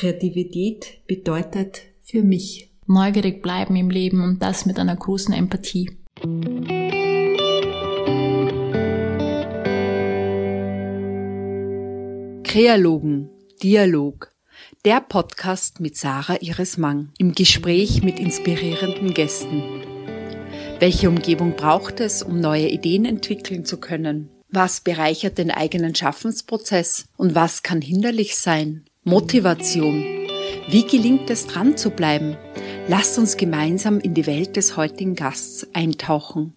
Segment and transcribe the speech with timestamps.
[0.00, 2.70] Kreativität bedeutet für mich.
[2.86, 5.90] Neugierig bleiben im Leben und das mit einer großen Empathie.
[12.44, 13.28] Kreologen,
[13.62, 14.32] Dialog.
[14.86, 19.62] Der Podcast mit Sarah Iris Mang im Gespräch mit inspirierenden Gästen.
[20.78, 24.30] Welche Umgebung braucht es, um neue Ideen entwickeln zu können?
[24.48, 28.86] Was bereichert den eigenen Schaffensprozess und was kann hinderlich sein?
[29.04, 30.04] Motivation.
[30.68, 32.36] Wie gelingt es dran zu bleiben?
[32.86, 36.52] Lasst uns gemeinsam in die Welt des heutigen Gasts eintauchen.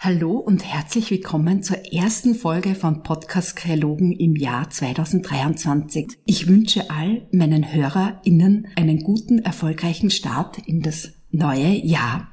[0.00, 6.18] Hallo und herzlich willkommen zur ersten Folge von Podcast Kreologen im Jahr 2023.
[6.26, 12.29] Ich wünsche all meinen HörerInnen einen guten, erfolgreichen Start in das neue Jahr.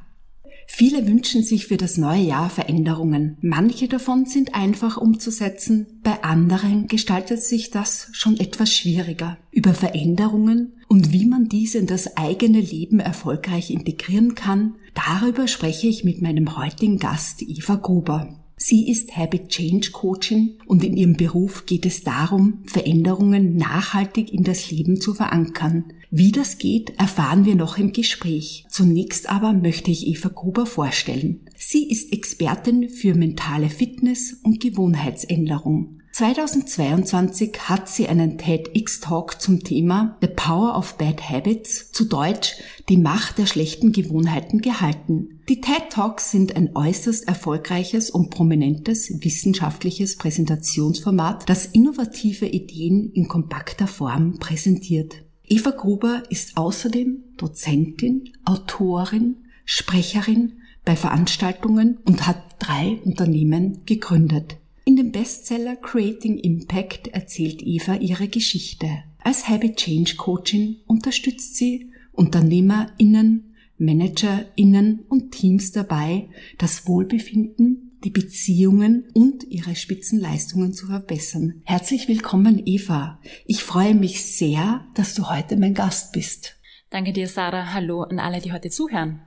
[0.70, 3.38] Viele wünschen sich für das neue Jahr Veränderungen.
[3.42, 9.38] Manche davon sind einfach umzusetzen, bei anderen gestaltet sich das schon etwas schwieriger.
[9.50, 15.88] Über Veränderungen und wie man diese in das eigene Leben erfolgreich integrieren kann, darüber spreche
[15.88, 18.38] ich mit meinem heutigen Gast Eva Gruber.
[18.58, 24.44] Sie ist Habit Change Coaching und in ihrem Beruf geht es darum, Veränderungen nachhaltig in
[24.44, 25.94] das Leben zu verankern.
[26.10, 28.66] Wie das geht, erfahren wir noch im Gespräch.
[28.70, 31.42] Zunächst aber möchte ich Eva Gruber vorstellen.
[31.58, 35.98] Sie ist Expertin für mentale Fitness und Gewohnheitsänderung.
[36.18, 42.56] 2022 hat sie einen TEDx-Talk zum Thema The Power of Bad Habits, zu Deutsch
[42.90, 45.42] die Macht der schlechten Gewohnheiten gehalten.
[45.48, 53.28] Die TED Talks sind ein äußerst erfolgreiches und prominentes wissenschaftliches Präsentationsformat, das innovative Ideen in
[53.28, 55.27] kompakter Form präsentiert.
[55.50, 64.58] Eva Gruber ist außerdem Dozentin, Autorin, Sprecherin bei Veranstaltungen und hat drei Unternehmen gegründet.
[64.84, 68.90] In dem Bestseller Creating Impact erzählt Eva ihre Geschichte.
[69.24, 76.28] Als Habit Change Coaching unterstützt sie UnternehmerInnen, ManagerInnen und Teams dabei,
[76.58, 81.62] das Wohlbefinden, die Beziehungen und ihre Spitzenleistungen zu verbessern.
[81.64, 83.20] Herzlich willkommen, Eva.
[83.46, 86.56] Ich freue mich sehr, dass du heute mein Gast bist.
[86.90, 87.74] Danke dir, Sarah.
[87.74, 89.22] Hallo an alle, die heute zuhören.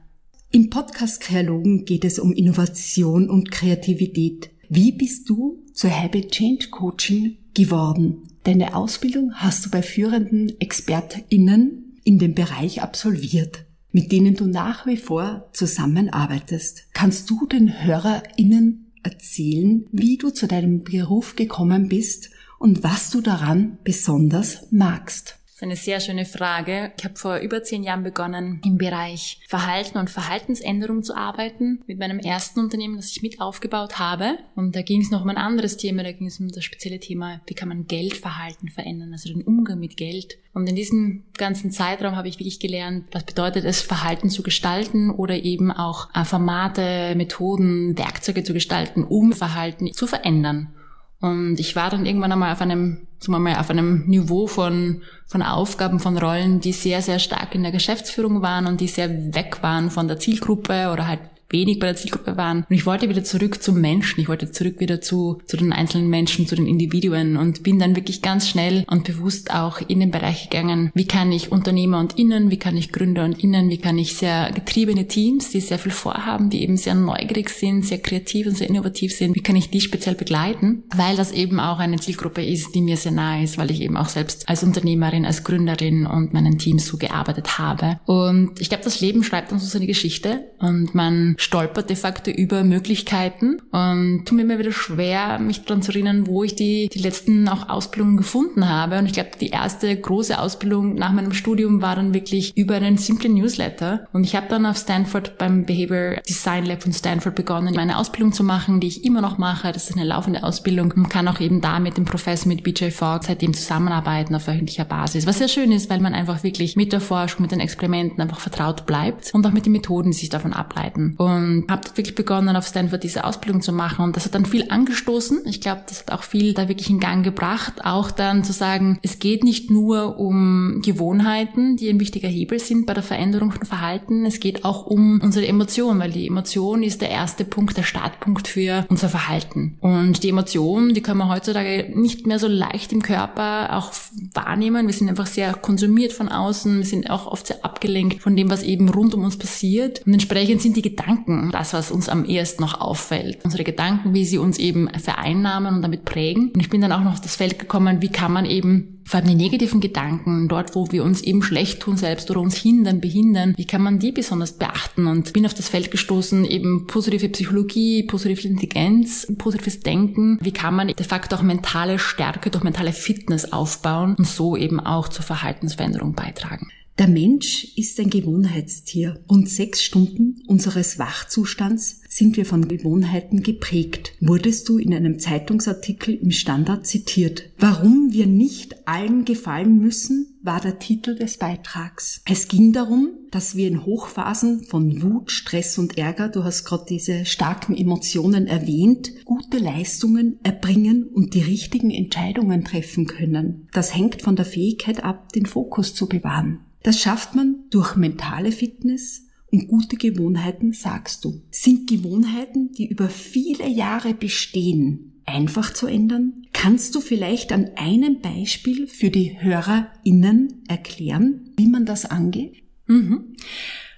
[0.53, 4.51] Im Podcast Kreologen geht es um Innovation und Kreativität.
[4.69, 8.23] Wie bist du zur Habit Change Coaching geworden?
[8.45, 14.87] Deine Ausbildung hast du bei führenden ExpertInnen in dem Bereich absolviert, mit denen du nach
[14.87, 16.85] wie vor zusammenarbeitest.
[16.93, 23.21] Kannst du den HörerInnen erzählen, wie du zu deinem Beruf gekommen bist und was du
[23.21, 25.40] daran besonders magst?
[25.61, 26.91] Ist eine sehr schöne Frage.
[26.97, 31.99] Ich habe vor über zehn Jahren begonnen, im Bereich Verhalten und Verhaltensänderung zu arbeiten, mit
[31.99, 34.39] meinem ersten Unternehmen, das ich mit aufgebaut habe.
[34.55, 36.99] Und da ging es noch um ein anderes Thema, da ging es um das spezielle
[36.99, 40.39] Thema, wie kann man Geldverhalten verändern, also den Umgang mit Geld.
[40.55, 45.11] Und in diesem ganzen Zeitraum habe ich wirklich gelernt, was bedeutet es, Verhalten zu gestalten
[45.11, 50.75] oder eben auch äh, Formate, Methoden, Werkzeuge zu gestalten, um Verhalten zu verändern.
[51.21, 55.03] Und ich war dann irgendwann einmal auf einem, sagen wir mal, auf einem Niveau von,
[55.27, 59.35] von Aufgaben, von Rollen, die sehr, sehr stark in der Geschäftsführung waren und die sehr
[59.35, 61.21] weg waren von der Zielgruppe oder halt
[61.51, 62.65] wenig bei der Zielgruppe waren.
[62.69, 64.21] Und ich wollte wieder zurück zum Menschen.
[64.21, 67.97] Ich wollte zurück wieder zu, zu den einzelnen Menschen, zu den Individuen und bin dann
[67.97, 72.19] wirklich ganz schnell und bewusst auch in den Bereich gegangen, wie kann ich Unternehmer und
[72.19, 75.79] Innen, wie kann ich Gründer und Innen, wie kann ich sehr getriebene Teams, die sehr
[75.79, 79.57] viel vorhaben, die eben sehr neugierig sind, sehr kreativ und sehr innovativ sind, wie kann
[79.57, 83.45] ich die speziell begleiten, weil das eben auch eine Zielgruppe ist, die mir sehr nahe
[83.45, 87.59] ist, weil ich eben auch selbst als Unternehmerin, als Gründerin und meinen Teams so gearbeitet
[87.59, 88.01] habe.
[88.07, 92.31] Und ich glaube, das Leben schreibt uns so eine Geschichte und man stolpert de facto
[92.31, 96.89] über Möglichkeiten und tut mir immer wieder schwer, mich daran zu erinnern, wo ich die,
[96.93, 98.99] die letzten auch Ausbildungen gefunden habe.
[98.99, 102.99] Und ich glaube, die erste große Ausbildung nach meinem Studium war dann wirklich über einen
[102.99, 104.07] simplen Newsletter.
[104.13, 108.33] Und ich habe dann auf Stanford beim Behavior Design Lab von Stanford begonnen, meine Ausbildung
[108.33, 109.73] zu machen, die ich immer noch mache.
[109.73, 112.91] Das ist eine laufende Ausbildung und kann auch eben da mit dem Professor, mit BJ
[112.91, 115.27] Fogg, seitdem zusammenarbeiten auf wöchentlicher Basis.
[115.27, 118.41] Was sehr schön ist, weil man einfach wirklich mit der Forschung, mit den Experimenten einfach
[118.41, 121.15] vertraut bleibt und auch mit den Methoden, die sich davon ableiten.
[121.17, 124.05] Und und habe wirklich begonnen, auf Stanford diese Ausbildung zu machen.
[124.05, 125.43] Und das hat dann viel angestoßen.
[125.47, 127.85] Ich glaube, das hat auch viel da wirklich in Gang gebracht.
[127.85, 132.87] Auch dann zu sagen, es geht nicht nur um Gewohnheiten, die ein wichtiger Hebel sind
[132.87, 134.25] bei der Veränderung von Verhalten.
[134.27, 138.49] Es geht auch um unsere Emotion, weil die Emotion ist der erste Punkt, der Startpunkt
[138.49, 139.77] für unser Verhalten.
[139.81, 143.93] Und die Emotion, die können wir heutzutage nicht mehr so leicht im Körper auch
[144.35, 144.87] wahrnehmen.
[144.87, 146.79] Wir sind einfach sehr konsumiert von außen.
[146.79, 150.03] Wir sind auch oft sehr abgelenkt von dem, was eben rund um uns passiert.
[150.07, 153.39] Und entsprechend sind die Gedanken Gedanken das, was uns am ehesten noch auffällt.
[153.45, 156.51] Unsere Gedanken, wie sie uns eben vereinnahmen und damit prägen.
[156.55, 159.19] Und ich bin dann auch noch auf das Feld gekommen, wie kann man eben vor
[159.19, 163.01] allem die negativen Gedanken, dort wo wir uns eben schlecht tun selbst oder uns hindern,
[163.01, 165.09] behindern, wie kann man die besonders beachten?
[165.09, 170.39] Und bin auf das Feld gestoßen, eben positive Psychologie, positive Intelligenz, positives Denken.
[170.41, 174.79] Wie kann man de facto auch mentale Stärke durch mentale Fitness aufbauen und so eben
[174.79, 176.69] auch zur Verhaltensveränderung beitragen?
[177.01, 184.13] Der Mensch ist ein Gewohnheitstier und sechs Stunden unseres Wachzustands sind wir von Gewohnheiten geprägt.
[184.21, 187.53] Wurdest du in einem Zeitungsartikel im Standard zitiert.
[187.57, 192.21] Warum wir nicht allen gefallen müssen, war der Titel des Beitrags.
[192.27, 196.85] Es ging darum, dass wir in Hochphasen von Wut, Stress und Ärger, du hast gerade
[196.87, 203.69] diese starken Emotionen erwähnt, gute Leistungen erbringen und die richtigen Entscheidungen treffen können.
[203.73, 206.61] Das hängt von der Fähigkeit ab, den Fokus zu bewahren.
[206.83, 211.43] Das schafft man durch mentale Fitness und gute Gewohnheiten, sagst du.
[211.51, 216.47] Sind Gewohnheiten, die über viele Jahre bestehen, einfach zu ändern?
[216.53, 222.63] Kannst du vielleicht an einem Beispiel für die HörerInnen erklären, wie man das angeht?
[222.87, 223.37] Mhm.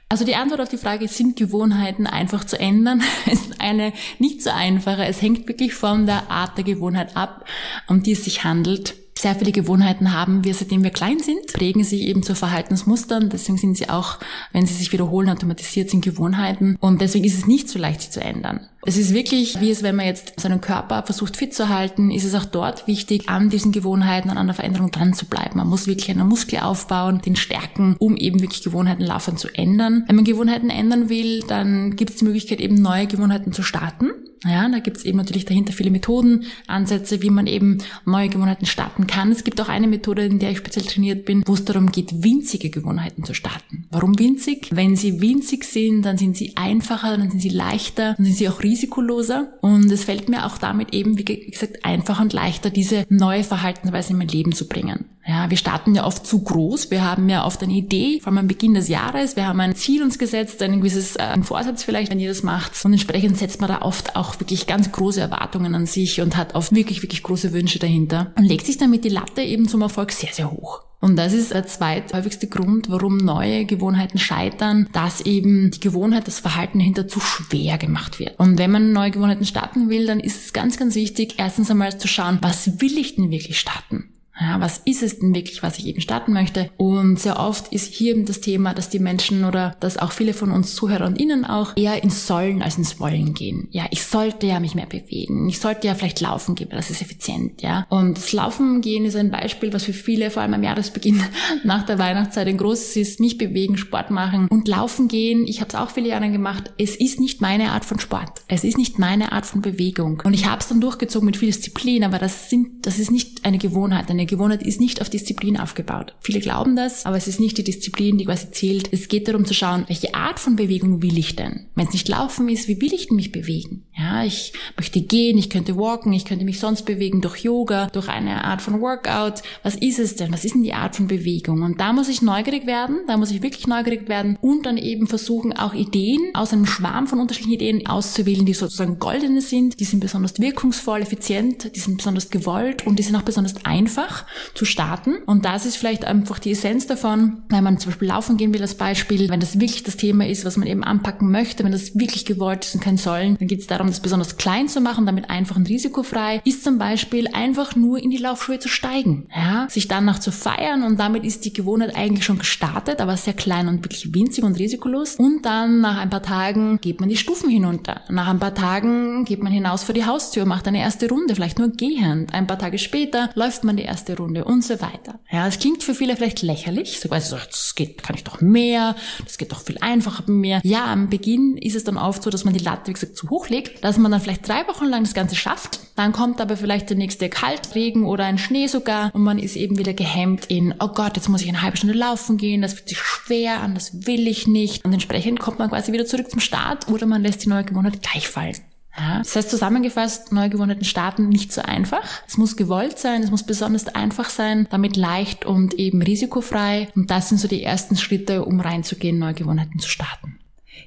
[0.08, 3.02] Also die Antwort auf die Frage, sind Gewohnheiten einfach zu ändern,
[3.32, 5.06] ist eine nicht so einfache.
[5.06, 7.46] Es hängt wirklich von der Art der Gewohnheit ab,
[7.88, 8.94] um die es sich handelt.
[9.22, 13.28] Sehr viele Gewohnheiten haben wir, seitdem wir klein sind, prägen sie eben zu Verhaltensmustern.
[13.28, 14.19] Deswegen sind sie auch,
[14.50, 16.76] wenn sie sich wiederholen, automatisiert sind Gewohnheiten.
[16.80, 18.66] Und deswegen ist es nicht so leicht, sie zu ändern.
[18.84, 22.24] Es ist wirklich, wie es, wenn man jetzt seinen Körper versucht fit zu halten, ist
[22.24, 25.58] es auch dort wichtig, an diesen Gewohnheiten und an der Veränderung dran zu bleiben.
[25.58, 30.02] Man muss wirklich einen Muskel aufbauen, den stärken, um eben wirklich Gewohnheiten laufend zu ändern.
[30.08, 34.10] Wenn man Gewohnheiten ändern will, dann gibt es die Möglichkeit, eben neue Gewohnheiten zu starten.
[34.44, 38.66] Ja, da gibt es eben natürlich dahinter viele Methoden, Ansätze, wie man eben neue Gewohnheiten
[38.66, 39.30] starten kann.
[39.30, 42.22] Es gibt auch eine Methode, in der ich speziell trainiert bin, wo es darum geht,
[42.22, 43.86] winzige Gewohnheiten zu starten.
[43.90, 44.68] Warum winzig?
[44.72, 48.48] Wenn sie winzig sind, dann sind sie einfacher, dann sind sie leichter, dann sind sie
[48.48, 49.52] auch risikoloser.
[49.60, 54.12] Und es fällt mir auch damit eben, wie gesagt, einfacher und leichter, diese neue Verhaltensweise
[54.12, 55.06] in mein Leben zu bringen.
[55.26, 56.90] Ja, wir starten ja oft zu groß.
[56.90, 59.36] Wir haben ja oft eine Idee, vor allem am Beginn des Jahres.
[59.36, 62.84] Wir haben ein Ziel uns gesetzt, ein gewisses äh, Vorsatz vielleicht, wenn ihr das macht.
[62.84, 66.55] Und entsprechend setzt man da oft auch wirklich ganz große Erwartungen an sich und hat
[66.55, 70.12] oft wirklich, wirklich große Wünsche dahinter und legt sich damit die Latte eben zum Erfolg
[70.12, 70.82] sehr, sehr hoch.
[71.02, 76.38] Und das ist der zweithäufigste Grund, warum neue Gewohnheiten scheitern, dass eben die Gewohnheit, das
[76.38, 78.38] Verhalten dahinter zu schwer gemacht wird.
[78.38, 81.99] Und wenn man neue Gewohnheiten starten will, dann ist es ganz, ganz wichtig, erstens einmal
[81.99, 84.12] zu schauen, was will ich denn wirklich starten?
[84.40, 86.70] Ja, was ist es denn wirklich, was ich eben starten möchte?
[86.76, 90.32] Und sehr oft ist hier eben das Thema, dass die Menschen oder dass auch viele
[90.32, 93.69] von uns Zuhörer und Ihnen auch eher ins Sollen als ins Wollen gehen.
[93.70, 95.49] Ja, ich sollte ja mich mehr bewegen.
[95.49, 97.87] Ich sollte ja vielleicht laufen gehen, weil das ist effizient, ja.
[97.90, 101.23] Und das Laufen gehen ist ein Beispiel, was für viele, vor allem am Jahresbeginn
[101.64, 103.20] nach der Weihnachtszeit ein großes ist.
[103.20, 105.46] Mich bewegen, Sport machen und laufen gehen.
[105.46, 106.73] Ich habe es auch viele Jahre gemacht.
[106.79, 108.43] Es ist nicht meine Art von Sport.
[108.49, 110.23] Es ist nicht meine Art von Bewegung.
[110.25, 113.44] Und ich habe es dann durchgezogen mit viel Disziplin, aber das sind, das ist nicht
[113.44, 116.14] eine Gewohnheit, eine Gewohnheit ist nicht auf Disziplin aufgebaut.
[116.20, 118.90] Viele glauben das, aber es ist nicht die Disziplin, die quasi zählt.
[118.90, 121.67] Es geht darum zu schauen, welche Art von Bewegung will ich denn?
[121.75, 123.84] Wenn es nicht laufen ist, wie will ich denn mich bewegen?
[123.94, 128.08] Ja, ich möchte gehen, ich könnte walken, ich könnte mich sonst bewegen durch Yoga, durch
[128.08, 129.43] eine Art von Workout.
[129.62, 130.32] Was ist es denn?
[130.32, 131.61] Was ist denn die Art von Bewegung?
[131.61, 135.08] Und da muss ich neugierig werden, da muss ich wirklich neugierig werden und dann eben
[135.08, 139.84] versuchen, auch Ideen aus einem Schwarm von unterschiedlichen Ideen auszuwählen, die sozusagen goldene sind, die
[139.84, 144.24] sind besonders wirkungsvoll, effizient, die sind besonders gewollt und die sind auch besonders einfach einfach
[144.54, 145.16] zu starten.
[145.26, 148.62] Und das ist vielleicht einfach die Essenz davon, wenn man zum Beispiel laufen gehen will
[148.62, 151.98] als Beispiel, wenn das wirklich das Thema ist, was man eben anpacken möchte, wenn das
[151.98, 155.06] wirklich gewollt ist und kein Sollen, dann geht es darum, das besonders klein zu machen,
[155.06, 159.66] damit einfach und risikofrei, ist zum Beispiel einfach nur in die Laufschuhe zu steigen, ja,
[159.70, 163.69] sich danach zu feiern und damit ist die Gewohnheit eigentlich schon gestartet, aber sehr klein
[163.69, 165.16] und wirklich winzig und risikolos.
[165.16, 168.02] Und dann nach ein paar Tagen geht man die Stufen hinunter.
[168.08, 171.58] Nach ein paar Tagen geht man hinaus vor die Haustür, macht eine erste Runde, vielleicht
[171.58, 172.34] nur gehend.
[172.34, 175.20] Ein paar Tage später läuft man die erste erste Runde und so weiter.
[175.30, 178.40] Ja, es klingt für viele vielleicht lächerlich, so quasi so, das geht, kann ich doch
[178.40, 180.60] mehr, das geht doch viel einfacher bei mir.
[180.64, 183.30] Ja, am Beginn ist es dann oft so, dass man die Latte, wie gesagt, zu
[183.30, 186.56] hoch legt, dass man dann vielleicht drei Wochen lang das Ganze schafft, dann kommt aber
[186.56, 190.74] vielleicht der nächste Kaltregen oder ein Schnee sogar und man ist eben wieder gehemmt in,
[190.80, 193.74] oh Gott, jetzt muss ich eine halbe Stunde laufen gehen, das fühlt sich schwer an,
[193.74, 194.84] das will ich nicht.
[194.84, 198.02] Und entsprechend kommt man quasi wieder zurück zum Start oder man lässt die neue Gewohnheit
[198.02, 198.56] gleich fallen.
[198.96, 202.22] Ja, das heißt zusammengefasst, Neugewohnheiten starten nicht so einfach.
[202.27, 206.89] Es muss gewollt sein, es muss besonders einfach sein, damit leicht und eben risikofrei.
[206.94, 210.39] Und das sind so die ersten Schritte, um reinzugehen, Neugewohnheiten zu starten.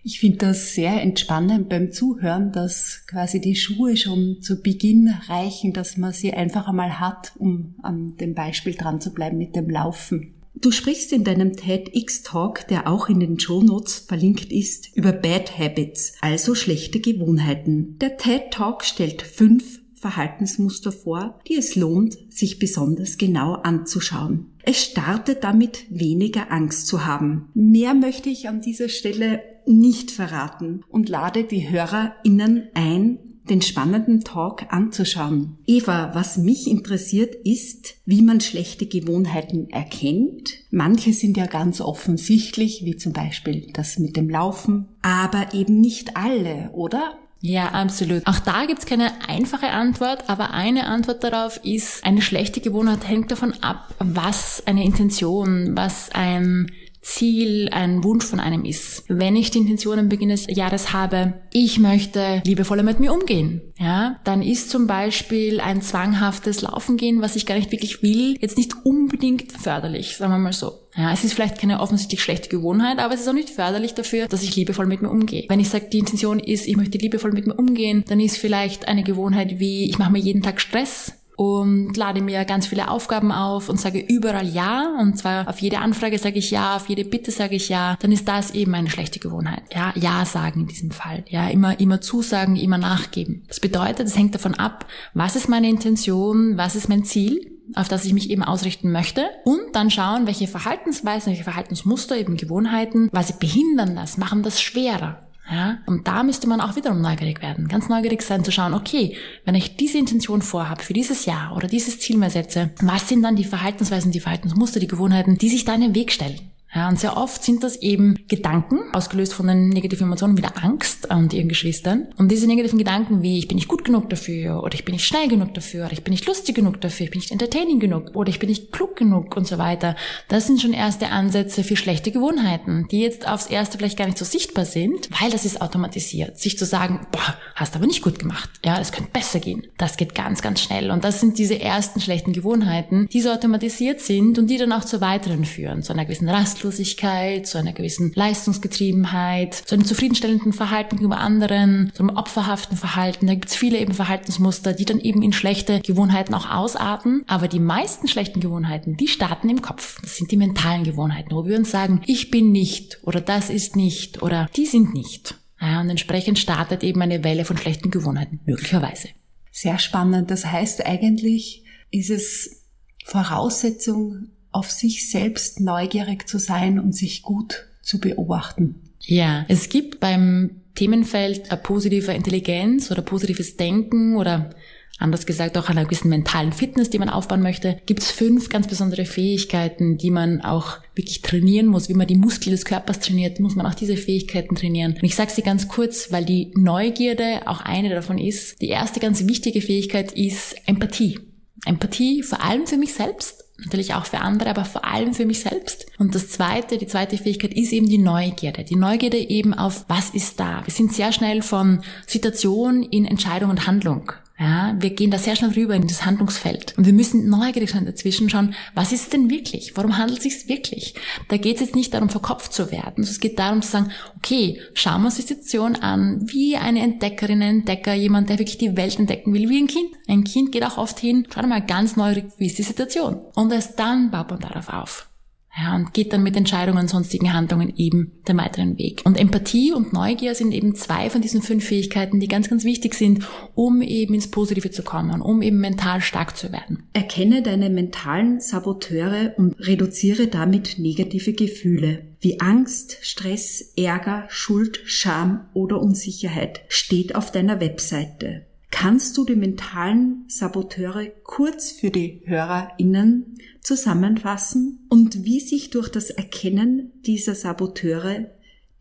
[0.03, 5.73] Ich finde das sehr entspannend beim Zuhören, dass quasi die Schuhe schon zu Beginn reichen,
[5.73, 9.67] dass man sie einfach einmal hat, um an dem Beispiel dran zu bleiben mit dem
[9.67, 10.34] Laufen.
[10.61, 15.59] Du sprichst in deinem TEDx-Talk, der auch in den Show Notes verlinkt ist, über Bad
[15.59, 17.97] Habits, also schlechte Gewohnheiten.
[17.99, 24.51] Der TED-Talk stellt fünf Verhaltensmuster vor, die es lohnt, sich besonders genau anzuschauen.
[24.63, 27.49] Es startet damit, weniger Angst zu haben.
[27.53, 34.23] Mehr möchte ich an dieser Stelle nicht verraten und lade die HörerInnen ein, den spannenden
[34.23, 35.57] Talk anzuschauen.
[35.65, 40.53] Eva, was mich interessiert ist, wie man schlechte Gewohnheiten erkennt.
[40.71, 46.17] Manche sind ja ganz offensichtlich, wie zum Beispiel das mit dem Laufen, aber eben nicht
[46.17, 47.17] alle, oder?
[47.41, 48.25] Ja, absolut.
[48.25, 53.29] Auch da gibt's keine einfache Antwort, aber eine Antwort darauf ist, eine schlechte Gewohnheit hängt
[53.29, 56.71] davon ab, was eine Intention, was ein
[57.05, 59.03] Ziel, ein Wunsch von einem ist.
[59.07, 63.61] Wenn ich die Intention am Beginn des Jahres habe, ich möchte liebevoller mit mir umgehen,
[63.77, 68.37] ja, dann ist zum Beispiel ein zwanghaftes Laufen gehen, was ich gar nicht wirklich will,
[68.41, 70.79] jetzt nicht unbedingt förderlich, sagen wir mal so.
[70.97, 74.27] Ja, es ist vielleicht keine offensichtlich schlechte Gewohnheit, aber es ist auch nicht förderlich dafür,
[74.27, 75.45] dass ich liebevoll mit mir umgehe.
[75.47, 78.87] Wenn ich sage, die Intention ist, ich möchte liebevoll mit mir umgehen, dann ist vielleicht
[78.87, 83.31] eine Gewohnheit wie, ich mache mir jeden Tag Stress, und lade mir ganz viele Aufgaben
[83.31, 87.05] auf und sage überall ja und zwar auf jede Anfrage sage ich ja, auf jede
[87.05, 89.63] Bitte sage ich ja, dann ist das eben eine schlechte Gewohnheit.
[89.73, 91.23] Ja, ja sagen in diesem Fall.
[91.27, 93.43] Ja, immer immer zusagen, immer nachgeben.
[93.47, 97.87] Das bedeutet, es hängt davon ab, was ist meine Intention, was ist mein Ziel auf
[97.87, 103.09] das ich mich eben ausrichten möchte und dann schauen, welche Verhaltensweisen, welche Verhaltensmuster, eben Gewohnheiten,
[103.11, 105.24] was sie behindern das, machen das schwerer.
[105.49, 107.67] Ja, und da müsste man auch wiederum neugierig werden.
[107.67, 111.67] Ganz neugierig sein zu schauen, okay, wenn ich diese Intention vorhabe für dieses Jahr oder
[111.67, 115.63] dieses Ziel mir setze, was sind dann die Verhaltensweisen, die Verhaltensmuster, die Gewohnheiten, die sich
[115.63, 116.39] da in den Weg stellen?
[116.75, 120.61] Ja, und sehr oft sind das eben Gedanken, ausgelöst von den negativen Emotionen wie der
[120.61, 122.07] Angst und ihren Geschwistern.
[122.17, 125.05] Und diese negativen Gedanken wie, ich bin nicht gut genug dafür, oder ich bin nicht
[125.05, 128.13] schnell genug dafür, oder ich bin nicht lustig genug dafür, ich bin nicht entertaining genug,
[128.13, 129.95] oder ich bin nicht klug genug und so weiter.
[130.27, 134.17] Das sind schon erste Ansätze für schlechte Gewohnheiten, die jetzt aufs erste vielleicht gar nicht
[134.17, 136.37] so sichtbar sind, weil das ist automatisiert.
[136.37, 138.49] Sich zu sagen, boah, hast aber nicht gut gemacht.
[138.65, 139.63] Ja, es könnte besser gehen.
[139.77, 140.91] Das geht ganz, ganz schnell.
[140.91, 144.83] Und das sind diese ersten schlechten Gewohnheiten, die so automatisiert sind und die dann auch
[144.83, 150.51] zu weiteren führen, zu einer gewissen Rastlosigkeit Rastlosigkeit, zu einer gewissen Leistungsgetriebenheit, zu einem zufriedenstellenden
[150.51, 153.27] Verhalten gegenüber anderen, zu einem opferhaften Verhalten.
[153.27, 157.23] Da gibt es viele eben Verhaltensmuster, die dann eben in schlechte Gewohnheiten auch ausarten.
[157.27, 160.01] Aber die meisten schlechten Gewohnheiten, die starten im Kopf.
[160.01, 163.75] Das sind die mentalen Gewohnheiten, wo wir uns sagen, ich bin nicht oder das ist
[163.75, 165.35] nicht oder die sind nicht.
[165.61, 169.09] Ja, und entsprechend startet eben eine Welle von schlechten Gewohnheiten, möglicherweise.
[169.51, 170.31] Sehr spannend.
[170.31, 172.63] Das heißt eigentlich, ist es
[173.05, 178.75] Voraussetzung auf sich selbst neugierig zu sein und sich gut zu beobachten.
[179.01, 184.49] Ja, es gibt beim Themenfeld positive Intelligenz oder positives Denken oder
[184.97, 188.67] anders gesagt auch einer gewissen mentalen Fitness, die man aufbauen möchte, gibt es fünf ganz
[188.67, 191.89] besondere Fähigkeiten, die man auch wirklich trainieren muss.
[191.89, 194.93] Wie man die Muskeln des Körpers trainiert, muss man auch diese Fähigkeiten trainieren.
[194.93, 198.61] Und ich sage sie ganz kurz, weil die Neugierde auch eine davon ist.
[198.61, 201.19] Die erste ganz wichtige Fähigkeit ist Empathie.
[201.65, 205.41] Empathie vor allem für mich selbst natürlich auch für andere, aber vor allem für mich
[205.41, 205.85] selbst.
[205.97, 208.63] Und das zweite, die zweite Fähigkeit ist eben die Neugierde.
[208.63, 210.61] Die Neugierde eben auf, was ist da?
[210.65, 214.11] Wir sind sehr schnell von Situation in Entscheidung und Handlung.
[214.37, 216.77] Ja, wir gehen da sehr schnell rüber in das Handlungsfeld.
[216.77, 219.77] Und wir müssen neugierig sein dazwischen schauen, was ist denn wirklich?
[219.77, 220.93] Warum handelt es sich wirklich?
[221.29, 223.05] Da geht es jetzt nicht darum, verkopft zu werden.
[223.05, 227.41] Es geht darum zu sagen, okay, schauen wir uns die Situation an, wie eine Entdeckerin,
[227.41, 229.91] ein Entdecker, jemand, der wirklich die Welt entdecken will, wie ein Kind.
[230.09, 233.21] Ein Kind geht auch oft hin, schaut mal ganz neugierig, wie ist die Situation?
[233.35, 235.09] Und erst dann baut man darauf auf.
[235.57, 239.01] Ja, und geht dann mit Entscheidungen und sonstigen Handlungen eben den weiteren Weg.
[239.05, 242.93] Und Empathie und Neugier sind eben zwei von diesen fünf Fähigkeiten, die ganz, ganz wichtig
[242.93, 246.83] sind, um eben ins Positive zu kommen, um eben mental stark zu werden.
[246.91, 255.47] Erkenne deine mentalen Saboteure und reduziere damit negative Gefühle wie Angst, Stress, Ärger, Schuld, Scham
[255.53, 258.45] oder Unsicherheit steht auf deiner Webseite.
[258.71, 266.09] Kannst du die mentalen Saboteure kurz für die HörerInnen zusammenfassen und wie sich durch das
[266.09, 268.29] Erkennen dieser Saboteure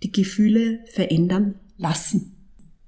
[0.03, 2.37] die Gefühle verändern lassen?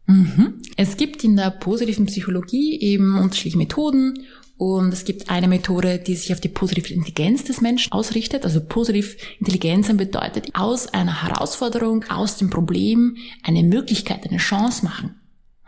[0.06, 0.60] Mhm.
[0.76, 4.24] Es gibt in der positiven Psychologie eben unterschiedliche Methoden
[4.58, 8.44] und es gibt eine Methode, die sich auf die positive Intelligenz des Menschen ausrichtet.
[8.44, 15.14] Also positiv Intelligenz bedeutet aus einer Herausforderung, aus dem Problem eine Möglichkeit, eine Chance machen.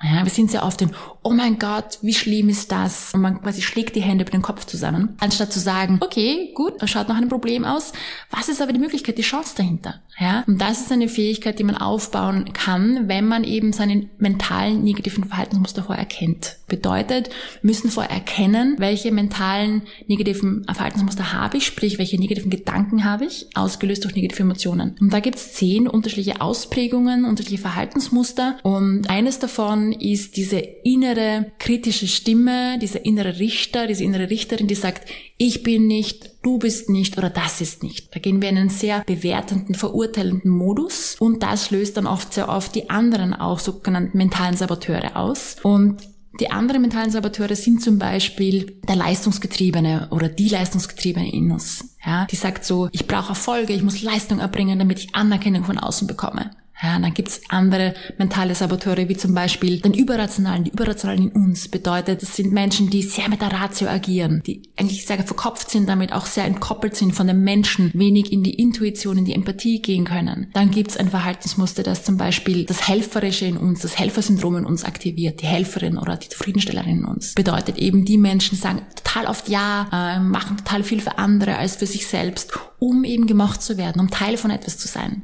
[0.03, 3.13] Ja, wir sind sehr oft in, oh mein Gott, wie schlimm ist das?
[3.15, 6.75] Und man quasi schlägt die Hände über den Kopf zusammen, anstatt zu sagen, okay, gut,
[6.81, 7.93] das schaut nach einem Problem aus.
[8.31, 10.01] Was ist aber die Möglichkeit, die Chance dahinter?
[10.21, 14.83] Ja, und das ist eine Fähigkeit, die man aufbauen kann, wenn man eben seine mentalen
[14.83, 16.57] negativen Verhaltensmuster vorher erkennt.
[16.67, 17.31] Bedeutet,
[17.63, 23.47] müssen vorher erkennen, welche mentalen negativen Verhaltensmuster habe ich, sprich, welche negativen Gedanken habe ich,
[23.55, 24.97] ausgelöst durch negative Emotionen.
[25.01, 31.53] Und da gibt es zehn unterschiedliche Ausprägungen, unterschiedliche Verhaltensmuster und eines davon ist diese innere
[31.59, 36.89] kritische Stimme, dieser innere Richter, diese innere Richterin, die sagt, ich bin nicht, du bist
[36.89, 38.15] nicht oder das ist nicht.
[38.15, 42.49] Da gehen wir in einen sehr bewertenden, verurteilenden Modus und das löst dann oft sehr
[42.49, 45.57] oft die anderen auch sogenannten mentalen Saboteure aus.
[45.63, 46.03] Und
[46.41, 51.97] die anderen mentalen Saboteure sind zum Beispiel der Leistungsgetriebene oder die Leistungsgetriebene in uns.
[52.05, 55.79] Ja, die sagt so, ich brauche Erfolge, ich muss Leistung erbringen, damit ich Anerkennung von
[55.79, 56.51] außen bekomme.
[56.83, 60.65] Ja, und dann gibt's andere mentale Saboteure, wie zum Beispiel den Überrationalen.
[60.65, 64.63] Die Überrationalen in uns bedeutet, das sind Menschen, die sehr mit der Ratio agieren, die
[64.77, 68.55] eigentlich sehr verkopft sind, damit auch sehr entkoppelt sind von den Menschen, wenig in die
[68.55, 70.49] Intuition, in die Empathie gehen können.
[70.55, 74.85] Dann gibt's ein Verhaltensmuster, das zum Beispiel das Helferische in uns, das Helfersyndrom in uns
[74.85, 77.35] aktiviert, die Helferin oder die Zufriedenstellerin in uns.
[77.35, 81.77] Bedeutet eben, die Menschen sagen total oft Ja, äh, machen total viel für andere als
[81.77, 85.23] für sich selbst, um eben gemacht zu werden, um Teil von etwas zu sein.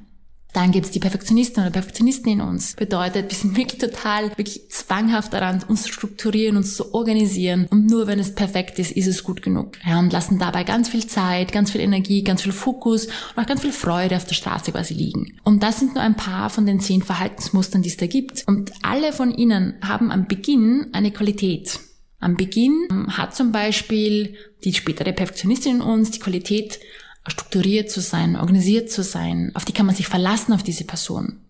[0.54, 2.75] Dann gibt's die Perfektionisten oder Perfektionisten in uns.
[2.76, 7.66] Bedeutet, wir sind wirklich total, wirklich zwanghaft daran, uns zu strukturieren, uns zu organisieren.
[7.70, 9.73] Und nur wenn es perfekt ist, ist es gut genug.
[9.84, 13.46] Ja, und lassen dabei ganz viel Zeit, ganz viel Energie, ganz viel Fokus und auch
[13.46, 15.37] ganz viel Freude auf der Straße quasi liegen.
[15.42, 18.44] Und das sind nur ein paar von den zehn Verhaltensmustern, die es da gibt.
[18.46, 21.80] Und alle von ihnen haben am Beginn eine Qualität.
[22.20, 26.78] Am Beginn hat zum Beispiel die spätere Perfektionistin in uns die Qualität,
[27.26, 31.40] strukturiert zu sein, organisiert zu sein, auf die kann man sich verlassen, auf diese Person.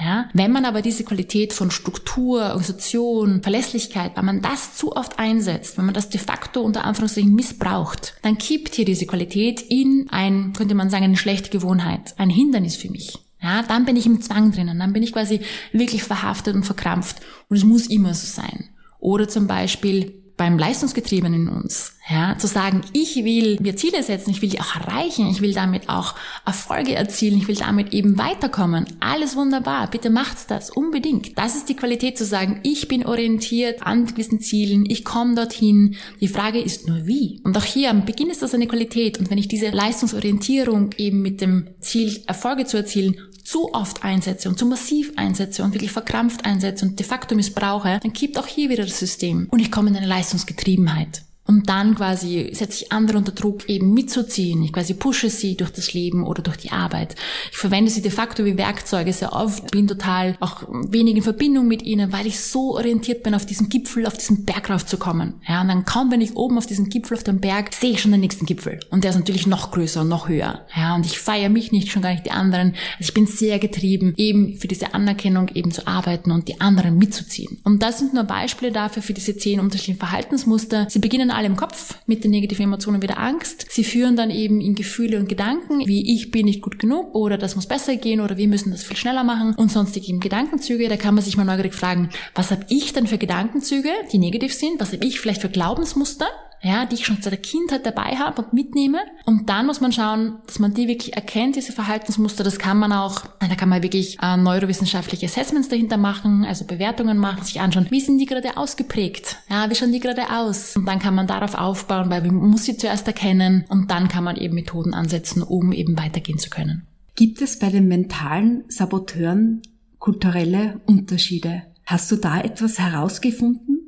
[0.00, 0.28] Ja?
[0.32, 5.76] Wenn man aber diese Qualität von Struktur, Organisation, Verlässlichkeit, wenn man das zu oft einsetzt,
[5.76, 10.52] wenn man das de facto unter Anführungszeichen missbraucht, dann kippt hier diese Qualität in ein,
[10.54, 13.18] könnte man sagen, eine schlechte Gewohnheit, ein Hindernis für mich.
[13.42, 15.40] Ja, dann bin ich im Zwang drinnen, dann bin ich quasi
[15.72, 17.16] wirklich verhaftet und verkrampft
[17.48, 18.70] und es muss immer so sein.
[18.98, 24.30] Oder zum Beispiel beim Leistungsgetriebenen in uns, ja, zu sagen, ich will mir Ziele setzen,
[24.30, 26.14] ich will die auch erreichen, ich will damit auch
[26.46, 28.86] Erfolge erzielen, ich will damit eben weiterkommen.
[29.00, 31.36] Alles wunderbar, bitte macht's das unbedingt.
[31.36, 35.96] Das ist die Qualität zu sagen, ich bin orientiert an gewissen Zielen, ich komme dorthin.
[36.22, 37.42] Die Frage ist nur wie.
[37.44, 41.20] Und auch hier am Beginn ist das eine Qualität und wenn ich diese Leistungsorientierung eben
[41.20, 43.14] mit dem Ziel Erfolge zu erzielen
[43.50, 47.98] zu oft einsetze und zu massiv einsetze und wirklich verkrampft einsetze und de facto missbrauche,
[48.00, 51.22] dann kippt auch hier wieder das System und ich komme in eine Leistungsgetriebenheit.
[51.50, 54.62] Und dann quasi setze ich andere unter Druck, eben mitzuziehen.
[54.62, 57.16] Ich quasi pushe sie durch das Leben oder durch die Arbeit.
[57.50, 61.66] Ich verwende sie de facto wie Werkzeuge sehr oft, bin total auch wenig in Verbindung
[61.66, 65.40] mit ihnen, weil ich so orientiert bin, auf diesen Gipfel, auf diesen Berg raufzukommen.
[65.48, 68.00] Ja, und dann kaum bin ich oben auf diesem Gipfel, auf dem Berg, sehe ich
[68.00, 68.78] schon den nächsten Gipfel.
[68.90, 70.66] Und der ist natürlich noch größer und noch höher.
[70.76, 72.74] Ja, und ich feiere mich nicht, schon gar nicht die anderen.
[72.98, 76.96] Also ich bin sehr getrieben, eben für diese Anerkennung eben zu arbeiten und die anderen
[76.96, 77.58] mitzuziehen.
[77.64, 80.86] Und das sind nur Beispiele dafür für diese zehn unterschiedlichen Verhaltensmuster.
[80.88, 83.64] Sie beginnen alle im Kopf mit den negativen Emotionen wieder Angst.
[83.70, 87.38] Sie führen dann eben in Gefühle und Gedanken, wie ich bin nicht gut genug oder
[87.38, 90.90] das muss besser gehen oder wir müssen das viel schneller machen und sonstige eben Gedankenzüge.
[90.90, 94.52] Da kann man sich mal neugierig fragen, was habe ich denn für Gedankenzüge, die negativ
[94.52, 94.80] sind?
[94.80, 96.26] Was habe ich vielleicht für Glaubensmuster?
[96.62, 98.98] Ja, die ich schon seit der Kindheit dabei habe und mitnehme.
[99.24, 102.44] Und dann muss man schauen, dass man die wirklich erkennt, diese Verhaltensmuster.
[102.44, 107.18] Das kann man auch, da kann man wirklich äh, neurowissenschaftliche Assessments dahinter machen, also Bewertungen
[107.18, 109.36] machen, sich anschauen, wie sind die gerade ausgeprägt?
[109.48, 110.76] Ja, wie schauen die gerade aus?
[110.76, 114.24] Und dann kann man darauf aufbauen, weil man muss sie zuerst erkennen und dann kann
[114.24, 116.86] man eben Methoden ansetzen, um eben weitergehen zu können.
[117.14, 119.62] Gibt es bei den mentalen Saboteuren
[119.98, 121.62] kulturelle Unterschiede?
[121.86, 123.80] Hast du da etwas herausgefunden?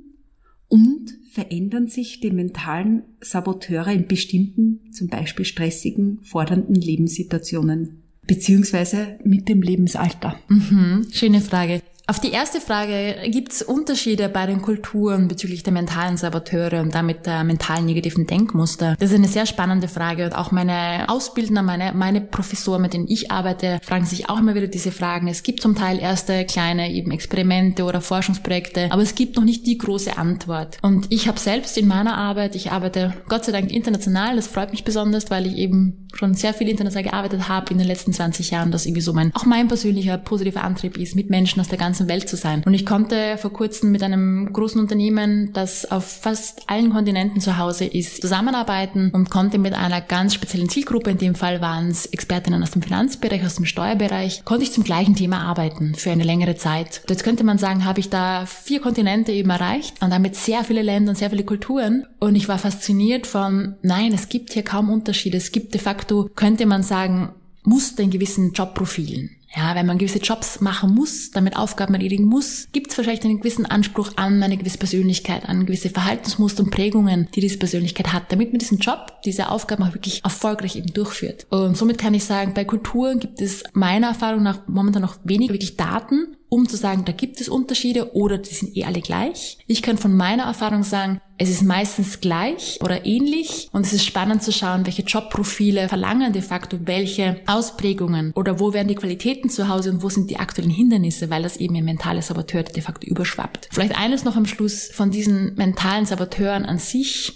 [0.68, 9.48] Und verändern sich die mentalen Saboteure in bestimmten, zum Beispiel stressigen, fordernden Lebenssituationen, beziehungsweise mit
[9.48, 10.38] dem Lebensalter?
[10.48, 11.80] Mhm, schöne Frage.
[12.12, 16.94] Auf die erste Frage, gibt es Unterschiede bei den Kulturen bezüglich der mentalen Saboteure und
[16.94, 18.96] damit der mentalen negativen Denkmuster?
[18.98, 23.08] Das ist eine sehr spannende Frage und auch meine Ausbildner, meine, meine Professoren, mit denen
[23.08, 25.26] ich arbeite, fragen sich auch immer wieder diese Fragen.
[25.26, 29.66] Es gibt zum Teil erste kleine eben Experimente oder Forschungsprojekte, aber es gibt noch nicht
[29.66, 30.76] die große Antwort.
[30.82, 34.72] Und ich habe selbst in meiner Arbeit, ich arbeite Gott sei Dank international, das freut
[34.72, 38.50] mich besonders, weil ich eben schon sehr viel international gearbeitet habe in den letzten 20
[38.50, 41.78] Jahren, das irgendwie so mein, auch mein persönlicher positiver Antrieb ist, mit Menschen aus der
[41.78, 42.62] ganzen ganzen Welt zu sein.
[42.64, 47.58] Und ich konnte vor kurzem mit einem großen Unternehmen, das auf fast allen Kontinenten zu
[47.58, 52.06] Hause ist, zusammenarbeiten und konnte mit einer ganz speziellen Zielgruppe, in dem Fall waren es
[52.06, 56.24] Expertinnen aus dem Finanzbereich, aus dem Steuerbereich, konnte ich zum gleichen Thema arbeiten für eine
[56.24, 57.02] längere Zeit.
[57.08, 60.82] Jetzt könnte man sagen, habe ich da vier Kontinente eben erreicht und damit sehr viele
[60.82, 62.06] Länder und sehr viele Kulturen.
[62.20, 65.36] Und ich war fasziniert von, nein, es gibt hier kaum Unterschiede.
[65.36, 67.32] Es gibt de facto, könnte man sagen,
[67.64, 69.30] Muster in gewissen Jobprofilen.
[69.54, 73.38] Ja, wenn man gewisse Jobs machen muss, damit Aufgaben erledigen muss, gibt es wahrscheinlich einen
[73.38, 78.32] gewissen Anspruch an eine gewisse Persönlichkeit, an gewisse Verhaltensmuster und Prägungen, die diese Persönlichkeit hat,
[78.32, 81.46] damit man diesen Job, diese Aufgaben auch wirklich erfolgreich eben durchführt.
[81.50, 85.50] Und somit kann ich sagen, bei Kulturen gibt es meiner Erfahrung nach momentan noch wenig
[85.50, 89.56] wirklich Daten, um zu sagen, da gibt es Unterschiede oder die sind eh alle gleich.
[89.66, 94.04] Ich kann von meiner Erfahrung sagen, es ist meistens gleich oder ähnlich und es ist
[94.04, 99.48] spannend zu schauen, welche Jobprofile verlangen de facto welche Ausprägungen oder wo werden die Qualitäten
[99.48, 102.82] zu Hause und wo sind die aktuellen Hindernisse, weil das eben ein mentales Saboteur de
[102.82, 103.70] facto überschwappt.
[103.72, 107.32] Vielleicht eines noch am Schluss von diesen mentalen Saboteuren an sich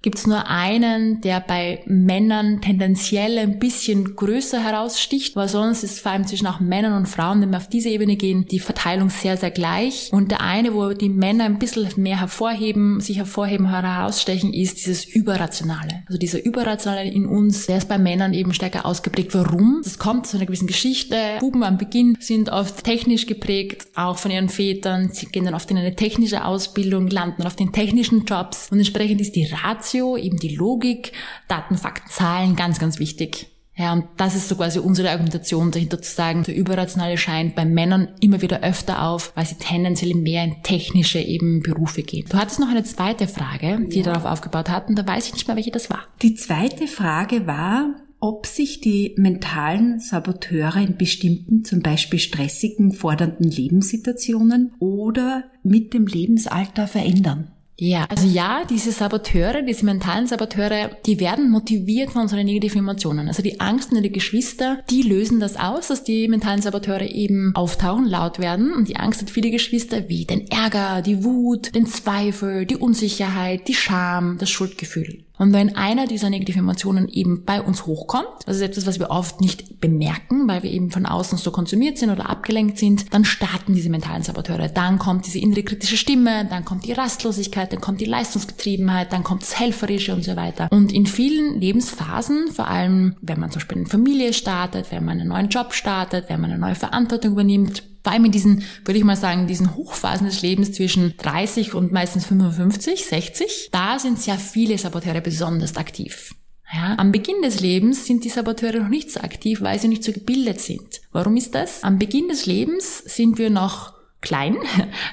[0.00, 6.00] gibt es nur einen, der bei Männern tendenziell ein bisschen größer heraussticht, weil sonst ist
[6.00, 9.10] vor allem zwischen auch Männern und Frauen, wenn wir auf diese Ebene gehen, die Verteilung
[9.10, 10.10] sehr, sehr gleich.
[10.12, 15.04] Und der eine, wo die Männer ein bisschen mehr hervorheben, sich hervorheben, herausstechen, ist dieses
[15.04, 16.04] Überrationale.
[16.06, 19.34] Also dieser Überrationale in uns, der ist bei Männern eben stärker ausgeprägt.
[19.34, 19.80] Warum?
[19.82, 21.16] Das kommt zu einer gewissen Geschichte.
[21.40, 25.10] Buben am Beginn sind oft technisch geprägt, auch von ihren Vätern.
[25.12, 29.20] Sie gehen dann oft in eine technische Ausbildung, landen auf den technischen Jobs und entsprechend
[29.20, 31.12] ist die Ratio Ratio, eben die Logik,
[31.48, 33.48] Daten, Fakten, Zahlen, ganz, ganz wichtig.
[33.74, 37.64] Ja, und das ist so quasi unsere Argumentation dahinter zu sagen, der Überrationale scheint bei
[37.64, 42.26] Männern immer wieder öfter auf, weil sie tendenziell mehr in technische eben Berufe gehen.
[42.28, 44.04] Du hattest noch eine zweite Frage, die ja.
[44.04, 46.00] darauf aufgebaut hat, und da weiß ich nicht mehr, welche das war.
[46.22, 53.48] Die zweite Frage war, ob sich die mentalen Saboteure in bestimmten, zum Beispiel stressigen, fordernden
[53.48, 57.52] Lebenssituationen oder mit dem Lebensalter verändern.
[57.80, 63.28] Ja, also ja, diese Saboteure, diese mentalen Saboteure, die werden motiviert von unseren negativen Emotionen.
[63.28, 67.52] Also die Angst und die Geschwister, die lösen das aus, dass die mentalen Saboteure eben
[67.54, 68.72] auftauchen, laut werden.
[68.72, 73.68] Und die Angst hat viele Geschwister wie den Ärger, die Wut, den Zweifel, die Unsicherheit,
[73.68, 75.22] die Scham, das Schuldgefühl.
[75.38, 79.10] Und wenn einer dieser negativen Emotionen eben bei uns hochkommt, das ist etwas, was wir
[79.10, 83.24] oft nicht bemerken, weil wir eben von außen so konsumiert sind oder abgelenkt sind, dann
[83.24, 84.68] starten diese mentalen Saboteure.
[84.68, 89.24] Dann kommt diese innere kritische Stimme, dann kommt die Rastlosigkeit, dann kommt die Leistungsgetriebenheit, dann
[89.24, 90.68] kommt das Helferische und so weiter.
[90.70, 95.20] Und in vielen Lebensphasen, vor allem wenn man zum Beispiel eine Familie startet, wenn man
[95.20, 98.96] einen neuen Job startet, wenn man eine neue Verantwortung übernimmt, vor allem in diesen, würde
[98.96, 104.18] ich mal sagen, diesen Hochphasen des Lebens zwischen 30 und meistens 55, 60, da sind
[104.18, 106.34] sehr viele Saboteure besonders aktiv.
[106.72, 110.04] Ja, am Beginn des Lebens sind die Saboteure noch nicht so aktiv, weil sie nicht
[110.04, 111.02] so gebildet sind.
[111.12, 111.84] Warum ist das?
[111.84, 114.56] Am Beginn des Lebens sind wir noch klein.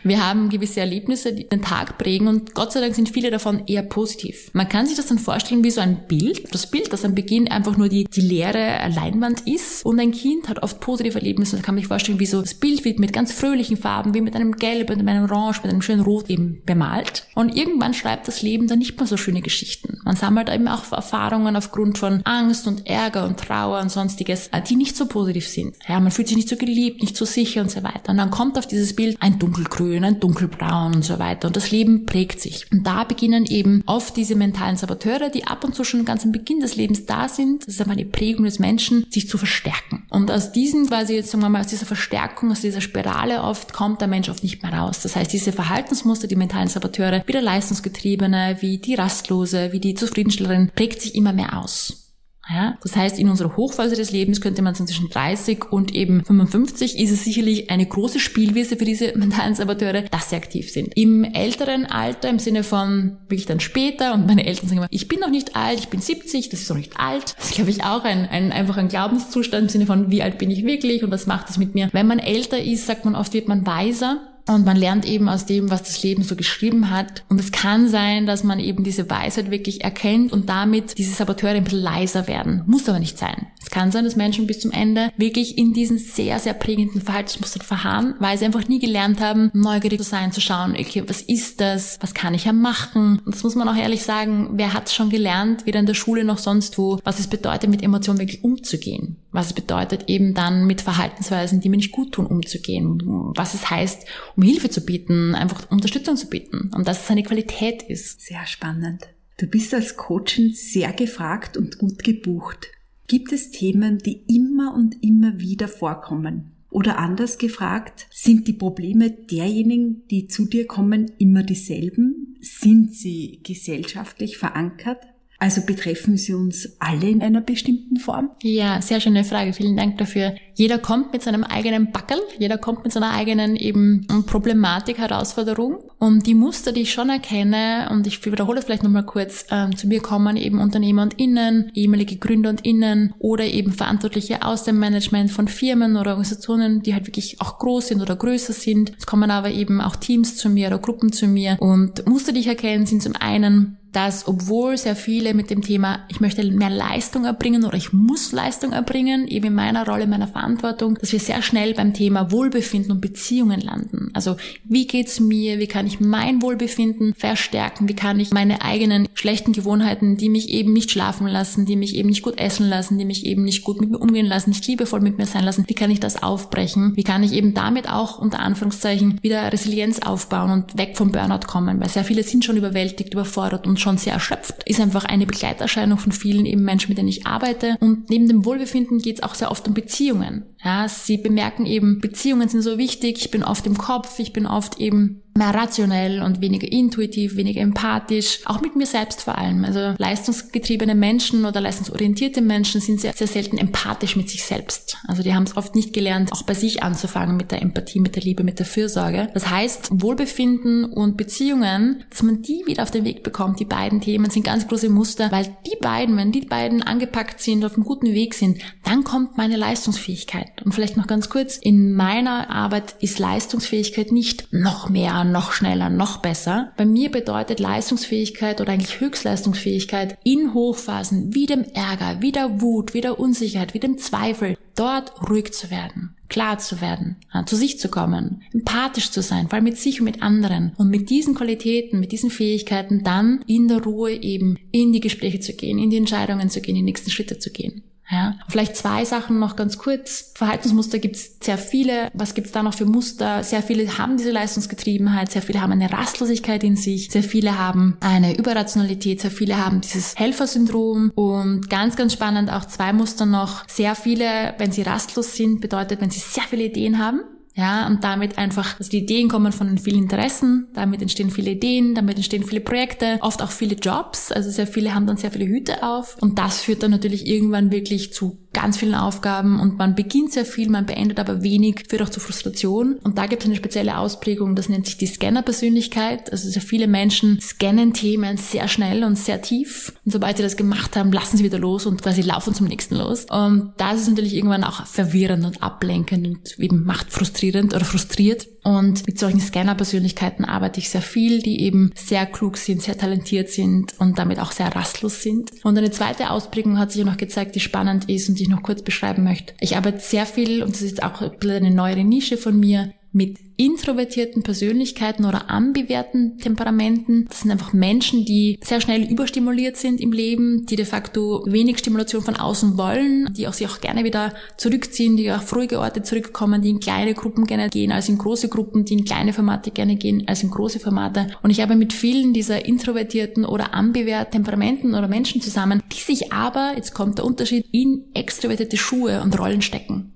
[0.03, 3.63] Wir haben gewisse Erlebnisse, die den Tag prägen und Gott sei Dank sind viele davon
[3.67, 4.49] eher positiv.
[4.53, 6.53] Man kann sich das dann vorstellen wie so ein Bild.
[6.53, 10.49] Das Bild, das am Beginn einfach nur die, die leere Leinwand ist und ein Kind
[10.49, 11.55] hat oft positive Erlebnisse.
[11.55, 14.35] Man kann sich vorstellen wie so das Bild wird mit ganz fröhlichen Farben, wie mit
[14.35, 17.27] einem Gelb, mit einem Orange, mit einem schönen Rot eben bemalt.
[17.35, 19.99] Und irgendwann schreibt das Leben dann nicht mehr so schöne Geschichten.
[20.03, 24.75] Man sammelt eben auch Erfahrungen aufgrund von Angst und Ärger und Trauer und sonstiges, die
[24.75, 25.75] nicht so positiv sind.
[25.87, 28.09] Ja, man fühlt sich nicht so geliebt, nicht so sicher und so weiter.
[28.09, 31.47] Und dann kommt auf dieses Bild ein dunkelgrün, ein dunkelbraun und so weiter.
[31.47, 32.65] Und das Leben prägt sich.
[32.71, 36.31] Und da beginnen eben oft diese mentalen Saboteure, die ab und zu schon ganz am
[36.31, 40.03] Beginn des Lebens da sind, das ist aber eine Prägung des Menschen, sich zu verstärken.
[40.09, 43.73] Und aus diesen quasi jetzt sagen wir mal, aus dieser Verstärkung, aus dieser Spirale oft
[43.73, 45.01] kommt der Mensch oft nicht mehr raus.
[45.01, 49.95] Das heißt, diese Verhaltensmuster, die mentalen Saboteure, wie der Leistungsgetriebene, wie die Rastlose, wie die
[49.95, 52.04] Zufriedenstellerin, prägt sich immer mehr aus.
[52.47, 56.23] Ja, das heißt, in unserer Hochphase des Lebens könnte man sagen, zwischen 30 und eben
[56.23, 60.95] 55 ist es sicherlich eine große Spielwiese für diese mentalen Saboteure, dass sie aktiv sind.
[60.95, 65.07] Im älteren Alter, im Sinne von wirklich dann später, und meine Eltern sagen immer, ich
[65.07, 67.35] bin noch nicht alt, ich bin 70, das ist noch nicht alt.
[67.37, 70.37] Das ist, glaube ich, auch ein, ein einfach ein Glaubenszustand im Sinne von, wie alt
[70.37, 71.89] bin ich wirklich und was macht das mit mir.
[71.93, 74.19] Wenn man älter ist, sagt man oft, wird man weiser.
[74.47, 77.23] Und man lernt eben aus dem, was das Leben so geschrieben hat.
[77.29, 81.55] Und es kann sein, dass man eben diese Weisheit wirklich erkennt und damit diese Saboteure
[81.55, 82.63] ein bisschen leiser werden.
[82.67, 83.47] Muss aber nicht sein.
[83.65, 87.63] Es kann sein, dass Menschen bis zum Ende wirklich in diesen sehr, sehr prägenden Verhaltensmustern
[87.63, 91.61] verharren, weil sie einfach nie gelernt haben, neugierig zu sein, zu schauen, okay, was ist
[91.61, 91.97] das?
[92.01, 93.19] Was kann ich ja machen?
[93.25, 96.23] Und das muss man auch ehrlich sagen, wer hat schon gelernt, weder in der Schule
[96.23, 99.17] noch sonst wo, was es bedeutet, mit Emotionen wirklich umzugehen?
[99.31, 103.01] Was es bedeutet, eben dann mit Verhaltensweisen, die mir nicht gut tun, umzugehen?
[103.35, 104.05] Was es heißt,
[104.35, 108.21] um Hilfe zu bieten, einfach Unterstützung zu bieten und dass es eine Qualität ist.
[108.21, 109.03] Sehr spannend.
[109.37, 112.67] Du bist als Coachin sehr gefragt und gut gebucht.
[113.07, 116.51] Gibt es Themen, die immer und immer wieder vorkommen?
[116.69, 122.37] Oder anders gefragt, sind die Probleme derjenigen, die zu dir kommen, immer dieselben?
[122.41, 125.05] Sind sie gesellschaftlich verankert?
[125.37, 128.31] Also betreffen sie uns alle in einer bestimmten Form?
[128.41, 129.53] Ja, sehr schöne Frage.
[129.53, 130.35] Vielen Dank dafür.
[130.55, 135.79] Jeder kommt mit seinem eigenen Backel, jeder kommt mit seiner eigenen eben Problematik, Herausforderung.
[135.99, 139.75] Und die Muster, die ich schon erkenne, und ich wiederhole es vielleicht nochmal kurz, ähm,
[139.75, 144.63] zu mir kommen eben Unternehmer und Innen, ehemalige Gründer und Innen oder eben Verantwortliche aus
[144.63, 148.93] dem Management von Firmen oder Organisationen, die halt wirklich auch groß sind oder größer sind.
[148.97, 151.57] Es kommen aber eben auch Teams zu mir oder Gruppen zu mir.
[151.59, 155.99] Und Muster, die ich erkenne, sind zum einen dass obwohl sehr viele mit dem Thema,
[156.09, 160.27] ich möchte mehr Leistung erbringen oder ich muss Leistung erbringen, eben in meiner Rolle, meiner
[160.27, 164.09] Verantwortung, dass wir sehr schnell beim Thema Wohlbefinden und Beziehungen landen.
[164.13, 169.07] Also wie geht's mir, wie kann ich mein Wohlbefinden verstärken, wie kann ich meine eigenen
[169.13, 172.97] schlechten Gewohnheiten, die mich eben nicht schlafen lassen, die mich eben nicht gut essen lassen,
[172.97, 175.63] die mich eben nicht gut mit mir umgehen lassen, nicht liebevoll mit mir sein lassen,
[175.67, 179.99] wie kann ich das aufbrechen, wie kann ich eben damit auch unter Anführungszeichen wieder Resilienz
[179.99, 183.97] aufbauen und weg vom Burnout kommen, weil sehr viele sind schon überwältigt, überfordert und schon
[183.97, 187.77] sehr erschöpft, ist einfach eine Begleiterscheinung von vielen eben Menschen, mit denen ich arbeite.
[187.79, 190.43] Und neben dem Wohlbefinden geht es auch sehr oft um Beziehungen.
[190.63, 194.47] Ja, sie bemerken eben, Beziehungen sind so wichtig, ich bin oft im Kopf, ich bin
[194.47, 199.65] oft eben mehr rationell und weniger intuitiv, weniger empathisch, auch mit mir selbst vor allem.
[199.65, 204.97] Also leistungsgetriebene Menschen oder leistungsorientierte Menschen sind sehr, sehr selten empathisch mit sich selbst.
[205.07, 208.15] Also die haben es oft nicht gelernt, auch bei sich anzufangen mit der Empathie, mit
[208.15, 209.27] der Liebe, mit der Fürsorge.
[209.33, 213.99] Das heißt, Wohlbefinden und Beziehungen, dass man die wieder auf den Weg bekommt, die beiden
[213.99, 217.83] Themen sind ganz große Muster, weil die beiden, wenn die beiden angepackt sind, auf einem
[217.83, 220.61] guten Weg sind, dann kommt meine Leistungsfähigkeit.
[220.63, 225.89] Und vielleicht noch ganz kurz, in meiner Arbeit ist Leistungsfähigkeit nicht noch mehr noch schneller,
[225.89, 226.71] noch besser.
[226.77, 232.93] Bei mir bedeutet Leistungsfähigkeit oder eigentlich Höchstleistungsfähigkeit in Hochphasen wie dem Ärger, wie der Wut,
[232.93, 237.79] wie der Unsicherheit, wie dem Zweifel, dort ruhig zu werden, klar zu werden, zu sich
[237.79, 241.35] zu kommen, empathisch zu sein, vor allem mit sich und mit anderen und mit diesen
[241.35, 245.89] Qualitäten, mit diesen Fähigkeiten dann in der Ruhe eben in die Gespräche zu gehen, in
[245.89, 247.83] die Entscheidungen zu gehen, die nächsten Schritte zu gehen.
[248.09, 250.31] Ja, vielleicht zwei Sachen noch ganz kurz.
[250.35, 252.09] Verhaltensmuster gibt es sehr viele.
[252.13, 253.43] Was gibt es da noch für Muster?
[253.43, 257.97] Sehr viele haben diese Leistungsgetriebenheit, sehr viele haben eine Rastlosigkeit in sich, sehr viele haben
[258.01, 263.67] eine Überrationalität, sehr viele haben dieses Helfersyndrom und ganz, ganz spannend auch zwei Muster noch.
[263.67, 267.21] Sehr viele, wenn sie rastlos sind, bedeutet, wenn sie sehr viele Ideen haben,
[267.55, 271.95] ja, und damit einfach, also die Ideen kommen von vielen Interessen, damit entstehen viele Ideen,
[271.95, 275.45] damit entstehen viele Projekte, oft auch viele Jobs, also sehr viele haben dann sehr viele
[275.45, 279.95] Hüte auf und das führt dann natürlich irgendwann wirklich zu ganz vielen Aufgaben und man
[279.95, 282.95] beginnt sehr viel, man beendet aber wenig, führt auch zu Frustration.
[283.03, 286.31] Und da gibt es eine spezielle Ausprägung, das nennt sich die Scanner-Persönlichkeit.
[286.31, 289.93] Also sehr viele Menschen scannen Themen sehr schnell und sehr tief.
[290.05, 292.95] Und sobald sie das gemacht haben, lassen sie wieder los und quasi laufen zum nächsten
[292.95, 293.25] los.
[293.29, 297.11] Und da ist natürlich irgendwann auch verwirrend und ablenkend und eben macht
[297.45, 298.47] frustrierend oder frustriert.
[298.63, 303.49] Und mit solchen Scanner-Persönlichkeiten arbeite ich sehr viel, die eben sehr klug sind, sehr talentiert
[303.49, 305.51] sind und damit auch sehr rastlos sind.
[305.63, 308.63] Und eine zweite Ausprägung hat sich noch gezeigt, die spannend ist und die ich noch
[308.63, 309.53] kurz beschreiben möchte.
[309.59, 314.43] Ich arbeite sehr viel, und das ist auch eine neuere Nische von mir, mit introvertierten
[314.43, 317.25] Persönlichkeiten oder ambiverten Temperamenten.
[317.29, 321.79] Das sind einfach Menschen, die sehr schnell überstimuliert sind im Leben, die de facto wenig
[321.79, 326.03] Stimulation von außen wollen, die auch sich auch gerne wieder zurückziehen, die auf ruhige Orte
[326.03, 329.71] zurückkommen, die in kleine Gruppen gerne gehen als in große Gruppen, die in kleine Formate
[329.71, 331.27] gerne gehen als in große Formate.
[331.41, 336.33] Und ich habe mit vielen dieser introvertierten oder ambiverten Temperamenten oder Menschen zusammen, die sich
[336.33, 340.11] aber, jetzt kommt der Unterschied, in extrovertierte Schuhe und Rollen stecken.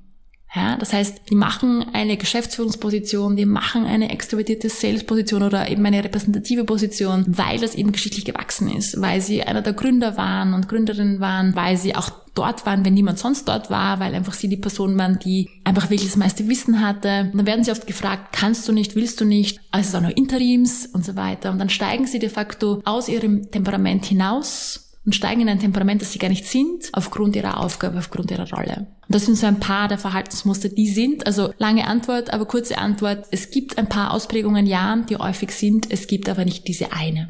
[0.56, 6.04] Ja, das heißt, die machen eine Geschäftsführungsposition, die machen eine extrovertierte Sales-Position oder eben eine
[6.04, 10.68] repräsentative Position, weil das eben geschichtlich gewachsen ist, weil sie einer der Gründer waren und
[10.68, 14.48] Gründerinnen waren, weil sie auch dort waren, wenn niemand sonst dort war, weil einfach sie
[14.48, 17.30] die Person waren, die einfach wirklich das meiste Wissen hatte.
[17.32, 19.96] Und dann werden sie oft gefragt, kannst du nicht, willst du nicht, also es ist
[19.96, 21.52] auch noch Interims und so weiter.
[21.52, 26.04] Und dann steigen sie de facto aus ihrem Temperament hinaus und steigen in ein Temperament,
[26.04, 28.86] das sie gar nicht sind, aufgrund ihrer Aufgabe, aufgrund ihrer Rolle.
[29.08, 32.78] Und das sind so ein paar der Verhaltensmuster, die sind, also lange Antwort, aber kurze
[32.78, 33.26] Antwort.
[33.32, 37.30] Es gibt ein paar Ausprägungen, ja, die häufig sind, es gibt aber nicht diese eine.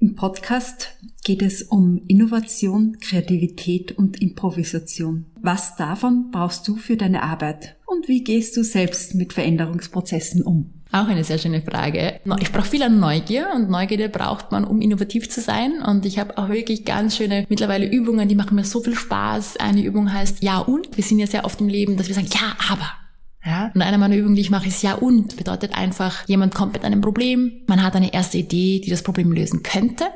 [0.00, 0.88] Im Podcast
[1.22, 5.26] geht es um Innovation, Kreativität und Improvisation.
[5.40, 7.76] Was davon brauchst du für deine Arbeit?
[7.86, 10.79] Und wie gehst du selbst mit Veränderungsprozessen um?
[10.92, 12.20] Auch eine sehr schöne Frage.
[12.40, 15.82] Ich brauche viel an Neugier und Neugierde braucht man, um innovativ zu sein.
[15.82, 19.58] Und ich habe auch wirklich ganz schöne mittlerweile Übungen, die machen mir so viel Spaß.
[19.58, 20.96] Eine Übung heißt Ja und.
[20.96, 22.90] Wir sind ja sehr oft im Leben, dass wir sagen Ja, aber.
[23.44, 23.70] Ja?
[23.72, 25.36] Und eine meiner Übungen, die ich mache, ist Ja und.
[25.36, 29.30] Bedeutet einfach, jemand kommt mit einem Problem, man hat eine erste Idee, die das Problem
[29.30, 30.06] lösen könnte.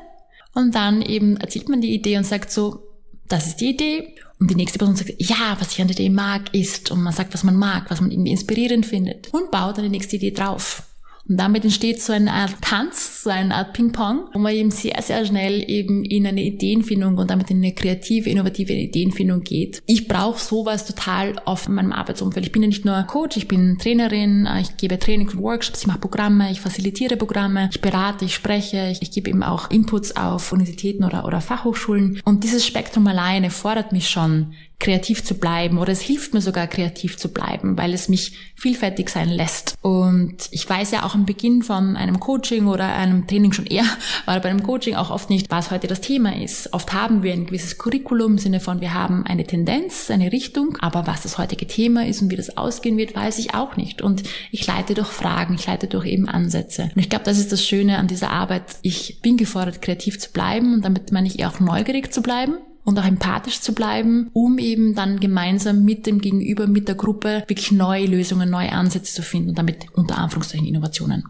[0.55, 2.83] Und dann eben erzählt man die Idee und sagt so,
[3.29, 6.11] das ist die Idee Und die nächste Person sagt, ja, was ich an der Idee
[6.11, 9.77] mag, ist, und man sagt, was man mag, was man irgendwie inspirierend findet und baut
[9.77, 10.83] dann die nächste Idee drauf.
[11.29, 15.01] Und damit entsteht so eine Art Tanz, so eine Art Ping-Pong, wo man eben sehr,
[15.01, 19.83] sehr schnell eben in eine Ideenfindung und damit in eine kreative, innovative Ideenfindung geht.
[19.87, 22.45] Ich brauche sowas total auf meinem Arbeitsumfeld.
[22.45, 25.87] Ich bin ja nicht nur Coach, ich bin Trainerin, ich gebe Trainings und Workshops, ich
[25.87, 30.17] mache Programme, ich facilitiere Programme, ich berate, ich spreche, ich, ich gebe eben auch Inputs
[30.17, 32.21] auf Universitäten oder, oder Fachhochschulen.
[32.25, 34.53] Und dieses Spektrum alleine fordert mich schon,
[34.85, 39.09] kreativ zu bleiben oder es hilft mir sogar kreativ zu bleiben, weil es mich vielfältig
[39.09, 39.77] sein lässt.
[39.81, 43.87] Und ich weiß ja auch am Beginn von einem Coaching oder einem Training schon eher,
[44.27, 46.75] aber bei einem Coaching auch oft nicht, was heute das Thema ist.
[46.75, 50.77] Oft haben wir ein gewisses Curriculum im Sinne von, wir haben eine Tendenz, eine Richtung,
[50.81, 54.03] aber was das heutige Thema ist und wie das ausgehen wird, weiß ich auch nicht.
[54.03, 56.91] Und ich leite durch Fragen, ich leite durch eben Ansätze.
[56.95, 58.65] Und ich glaube, das ist das Schöne an dieser Arbeit.
[58.83, 62.59] Ich bin gefordert, kreativ zu bleiben und damit meine ich eher auch neugierig zu bleiben
[62.85, 67.45] und auch empathisch zu bleiben, um eben dann gemeinsam mit dem Gegenüber, mit der Gruppe
[67.47, 71.25] wirklich neue Lösungen, neue Ansätze zu finden und damit unter Anführungszeichen Innovationen.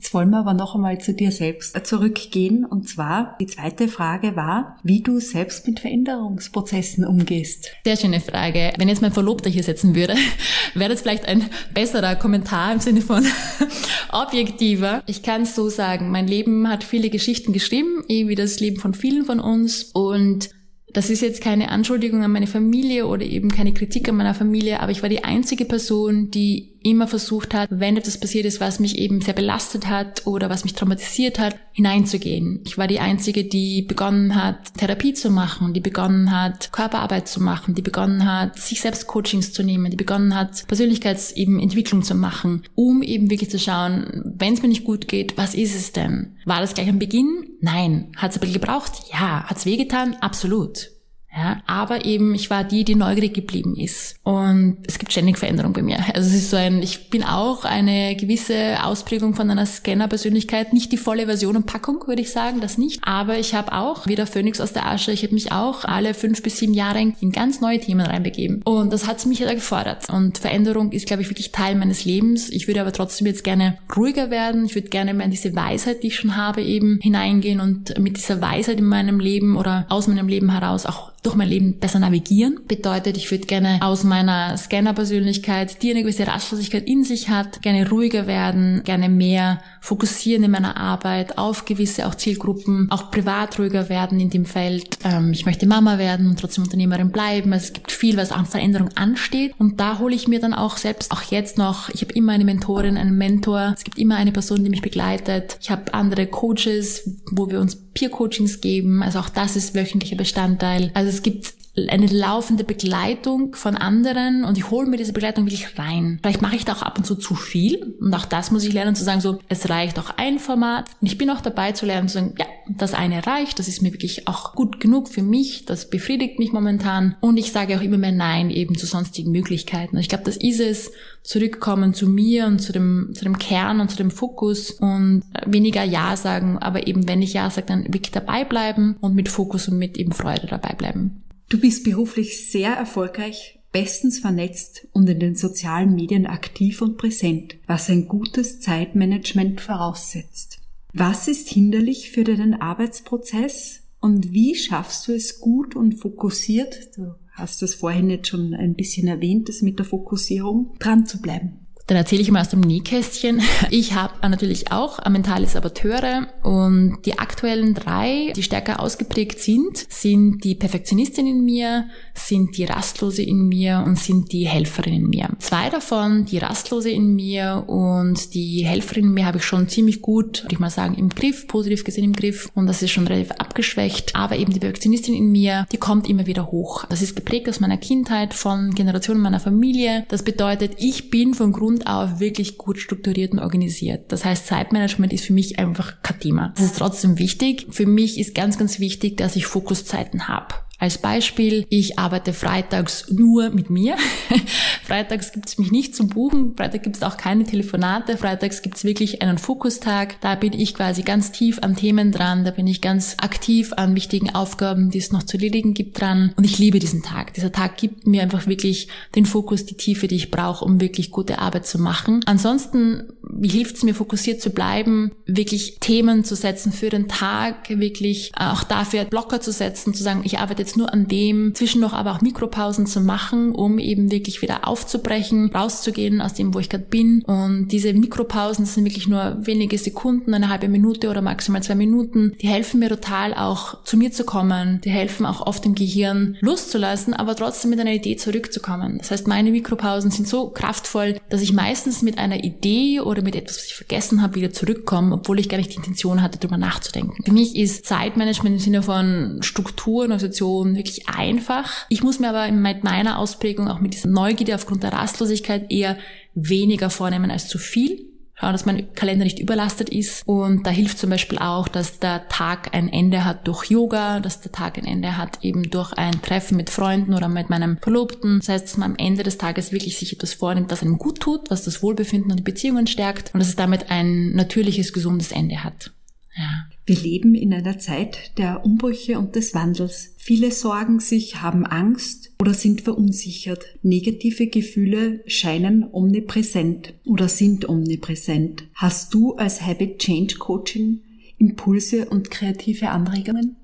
[0.00, 2.64] Jetzt wollen wir aber noch einmal zu dir selbst zurückgehen.
[2.64, 7.72] Und zwar, die zweite Frage war, wie du selbst mit Veränderungsprozessen umgehst.
[7.84, 8.72] Sehr schöne Frage.
[8.78, 10.14] Wenn jetzt mein Verlobter hier sitzen würde,
[10.74, 13.26] wäre das vielleicht ein besserer Kommentar im Sinne von
[14.12, 15.02] objektiver.
[15.06, 18.94] Ich kann es so sagen, mein Leben hat viele Geschichten geschrieben, wie das Leben von
[18.94, 19.82] vielen von uns.
[19.94, 20.50] Und
[20.92, 24.80] das ist jetzt keine Anschuldigung an meine Familie oder eben keine Kritik an meiner Familie,
[24.80, 28.80] aber ich war die einzige Person, die immer versucht hat, wenn etwas passiert ist, was
[28.80, 32.62] mich eben sehr belastet hat oder was mich traumatisiert hat, hineinzugehen.
[32.66, 37.42] Ich war die Einzige, die begonnen hat, Therapie zu machen, die begonnen hat, Körperarbeit zu
[37.42, 42.64] machen, die begonnen hat, sich selbst Coachings zu nehmen, die begonnen hat, Persönlichkeitsentwicklung zu machen,
[42.74, 46.36] um eben wirklich zu schauen, wenn es mir nicht gut geht, was ist es denn?
[46.44, 47.56] War das gleich am Beginn?
[47.60, 48.12] Nein.
[48.16, 48.92] Hat es aber gebraucht?
[49.12, 49.44] Ja.
[49.44, 50.16] Hat es wehgetan?
[50.20, 50.90] Absolut.
[51.34, 54.16] Ja, aber eben, ich war die, die neugierig geblieben ist.
[54.24, 55.98] Und es gibt ständig Veränderung bei mir.
[56.14, 60.72] Also es ist so ein, ich bin auch eine gewisse Ausprägung von einer Scanner-Persönlichkeit.
[60.72, 63.00] Nicht die volle Version und Packung, würde ich sagen, das nicht.
[63.02, 66.14] Aber ich habe auch, wie der Phönix aus der Asche, ich habe mich auch alle
[66.14, 68.62] fünf bis sieben Jahre in ganz neue Themen reinbegeben.
[68.64, 70.08] Und das hat mich ja gefordert.
[70.08, 72.48] Und Veränderung ist, glaube ich, wirklich Teil meines Lebens.
[72.48, 74.64] Ich würde aber trotzdem jetzt gerne ruhiger werden.
[74.64, 78.16] Ich würde gerne mehr in diese Weisheit, die ich schon habe, eben hineingehen und mit
[78.16, 81.98] dieser Weisheit in meinem Leben oder aus meinem Leben heraus auch durch mein Leben besser
[81.98, 82.60] navigieren.
[82.66, 87.86] Bedeutet, ich würde gerne aus meiner Scanner-Persönlichkeit, die eine gewisse Rastlosigkeit in sich hat, gerne
[87.86, 93.90] ruhiger werden, gerne mehr fokussieren in meiner Arbeit auf gewisse auch Zielgruppen, auch privat ruhiger
[93.90, 94.98] werden in dem Feld.
[95.04, 97.52] Ähm, ich möchte Mama werden und trotzdem Unternehmerin bleiben.
[97.52, 99.52] Also es gibt viel, was an Veränderung ansteht.
[99.58, 102.44] Und da hole ich mir dann auch selbst, auch jetzt noch, ich habe immer eine
[102.44, 103.74] Mentorin, einen Mentor.
[103.76, 105.58] Es gibt immer eine Person, die mich begleitet.
[105.60, 109.02] Ich habe andere Coaches, wo wir uns Peer-Coachings geben.
[109.02, 110.90] Also auch das ist wöchentlicher Bestandteil.
[110.94, 111.54] Also es gibt
[111.88, 116.18] eine laufende Begleitung von anderen und ich hole mir diese Begleitung wirklich rein.
[116.22, 118.72] Vielleicht mache ich da auch ab und zu zu viel und auch das muss ich
[118.72, 121.86] lernen zu sagen, so, es reicht auch ein Format und ich bin auch dabei zu
[121.86, 125.22] lernen zu sagen, ja, das eine reicht, das ist mir wirklich auch gut genug für
[125.22, 129.30] mich, das befriedigt mich momentan und ich sage auch immer mehr Nein eben zu sonstigen
[129.30, 129.96] Möglichkeiten.
[129.96, 133.80] Und ich glaube, das ist es, zurückkommen zu mir und zu dem, zu dem Kern
[133.80, 137.84] und zu dem Fokus und weniger Ja sagen, aber eben wenn ich Ja sage, dann
[137.84, 141.22] wirklich dabei bleiben und mit Fokus und mit eben Freude dabei bleiben.
[141.48, 147.56] Du bist beruflich sehr erfolgreich, bestens vernetzt und in den sozialen Medien aktiv und präsent,
[147.66, 150.58] was ein gutes Zeitmanagement voraussetzt.
[150.92, 157.14] Was ist hinderlich für deinen Arbeitsprozess und wie schaffst du es gut und fokussiert, du
[157.32, 161.60] hast das vorhin jetzt schon ein bisschen erwähnt, das mit der Fokussierung, dran zu bleiben?
[161.88, 163.42] Dann erzähle ich mal aus dem Nähkästchen.
[163.70, 170.42] Ich habe natürlich auch mentale Saboteure und die aktuellen drei, die stärker ausgeprägt sind, sind
[170.44, 175.28] die Perfektionistin in mir, sind die Rastlose in mir und sind die Helferin in mir.
[175.38, 180.02] Zwei davon, die Rastlose in mir und die Helferin in mir, habe ich schon ziemlich
[180.02, 183.06] gut, würde ich mal sagen, im Griff, positiv gesehen im Griff und das ist schon
[183.06, 184.14] relativ abgeschwächt.
[184.14, 186.84] Aber eben die Perfektionistin in mir, die kommt immer wieder hoch.
[186.88, 190.04] Das ist geprägt aus meiner Kindheit, von Generationen meiner Familie.
[190.08, 194.10] Das bedeutet, ich bin von Grund auf wirklich gut strukturiert und organisiert.
[194.10, 196.52] Das heißt, Zeitmanagement ist für mich einfach kein Thema.
[196.56, 197.66] Das ist trotzdem wichtig.
[197.70, 200.54] Für mich ist ganz, ganz wichtig, dass ich Fokuszeiten habe.
[200.80, 203.96] Als Beispiel, ich arbeite freitags nur mit mir.
[204.84, 209.38] freitags gibt's mich nicht zum Buchen, Freitag gibt's auch keine Telefonate, freitags gibt's wirklich einen
[209.38, 210.20] Fokustag.
[210.20, 213.96] Da bin ich quasi ganz tief an Themen dran, da bin ich ganz aktiv an
[213.96, 216.32] wichtigen Aufgaben, die es noch zu erledigen gibt dran.
[216.36, 217.34] Und ich liebe diesen Tag.
[217.34, 218.86] Dieser Tag gibt mir einfach wirklich
[219.16, 222.20] den Fokus, die Tiefe, die ich brauche, um wirklich gute Arbeit zu machen.
[222.26, 228.32] Ansonsten wie hilft's mir, fokussiert zu bleiben, wirklich Themen zu setzen für den Tag, wirklich
[228.36, 232.12] auch dafür Blocker zu setzen, zu sagen, ich arbeite jetzt nur an dem, zwischendurch aber
[232.12, 236.84] auch Mikropausen zu machen, um eben wirklich wieder aufzubrechen, rauszugehen aus dem, wo ich gerade
[236.84, 237.22] bin.
[237.24, 242.34] Und diese Mikropausen, sind wirklich nur wenige Sekunden, eine halbe Minute oder maximal zwei Minuten,
[242.42, 244.80] die helfen mir total auch zu mir zu kommen.
[244.84, 248.98] Die helfen auch oft im Gehirn loszulassen, aber trotzdem mit einer Idee zurückzukommen.
[248.98, 253.34] Das heißt, meine Mikropausen sind so kraftvoll, dass ich meistens mit einer Idee oder mit
[253.34, 256.58] etwas, was ich vergessen habe, wieder zurückkomme, obwohl ich gar nicht die Intention hatte, darüber
[256.58, 257.24] nachzudenken.
[257.24, 261.86] Für mich ist Zeitmanagement im Sinne von Struktur, Organisation wirklich einfach.
[261.88, 265.96] Ich muss mir aber mit meiner Ausprägung auch mit dieser Neugierde aufgrund der Rastlosigkeit eher
[266.34, 270.26] weniger vornehmen als zu viel schauen, dass mein Kalender nicht überlastet ist.
[270.26, 274.40] Und da hilft zum Beispiel auch, dass der Tag ein Ende hat durch Yoga, dass
[274.40, 278.38] der Tag ein Ende hat eben durch ein Treffen mit Freunden oder mit meinem Verlobten.
[278.38, 281.20] Das heißt, dass man am Ende des Tages wirklich sich etwas vornimmt, was einem gut
[281.20, 285.32] tut, was das Wohlbefinden und die Beziehungen stärkt und dass es damit ein natürliches, gesundes
[285.32, 285.92] Ende hat.
[286.36, 286.67] Ja.
[286.88, 290.14] Wir leben in einer Zeit der Umbrüche und des Wandels.
[290.16, 293.62] Viele sorgen sich, haben Angst oder sind verunsichert.
[293.82, 298.64] Negative Gefühle scheinen omnipräsent oder sind omnipräsent.
[298.72, 301.02] Hast du als Habit Change Coaching
[301.36, 303.56] Impulse und kreative Anregungen?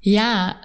[0.00, 0.56] Ja,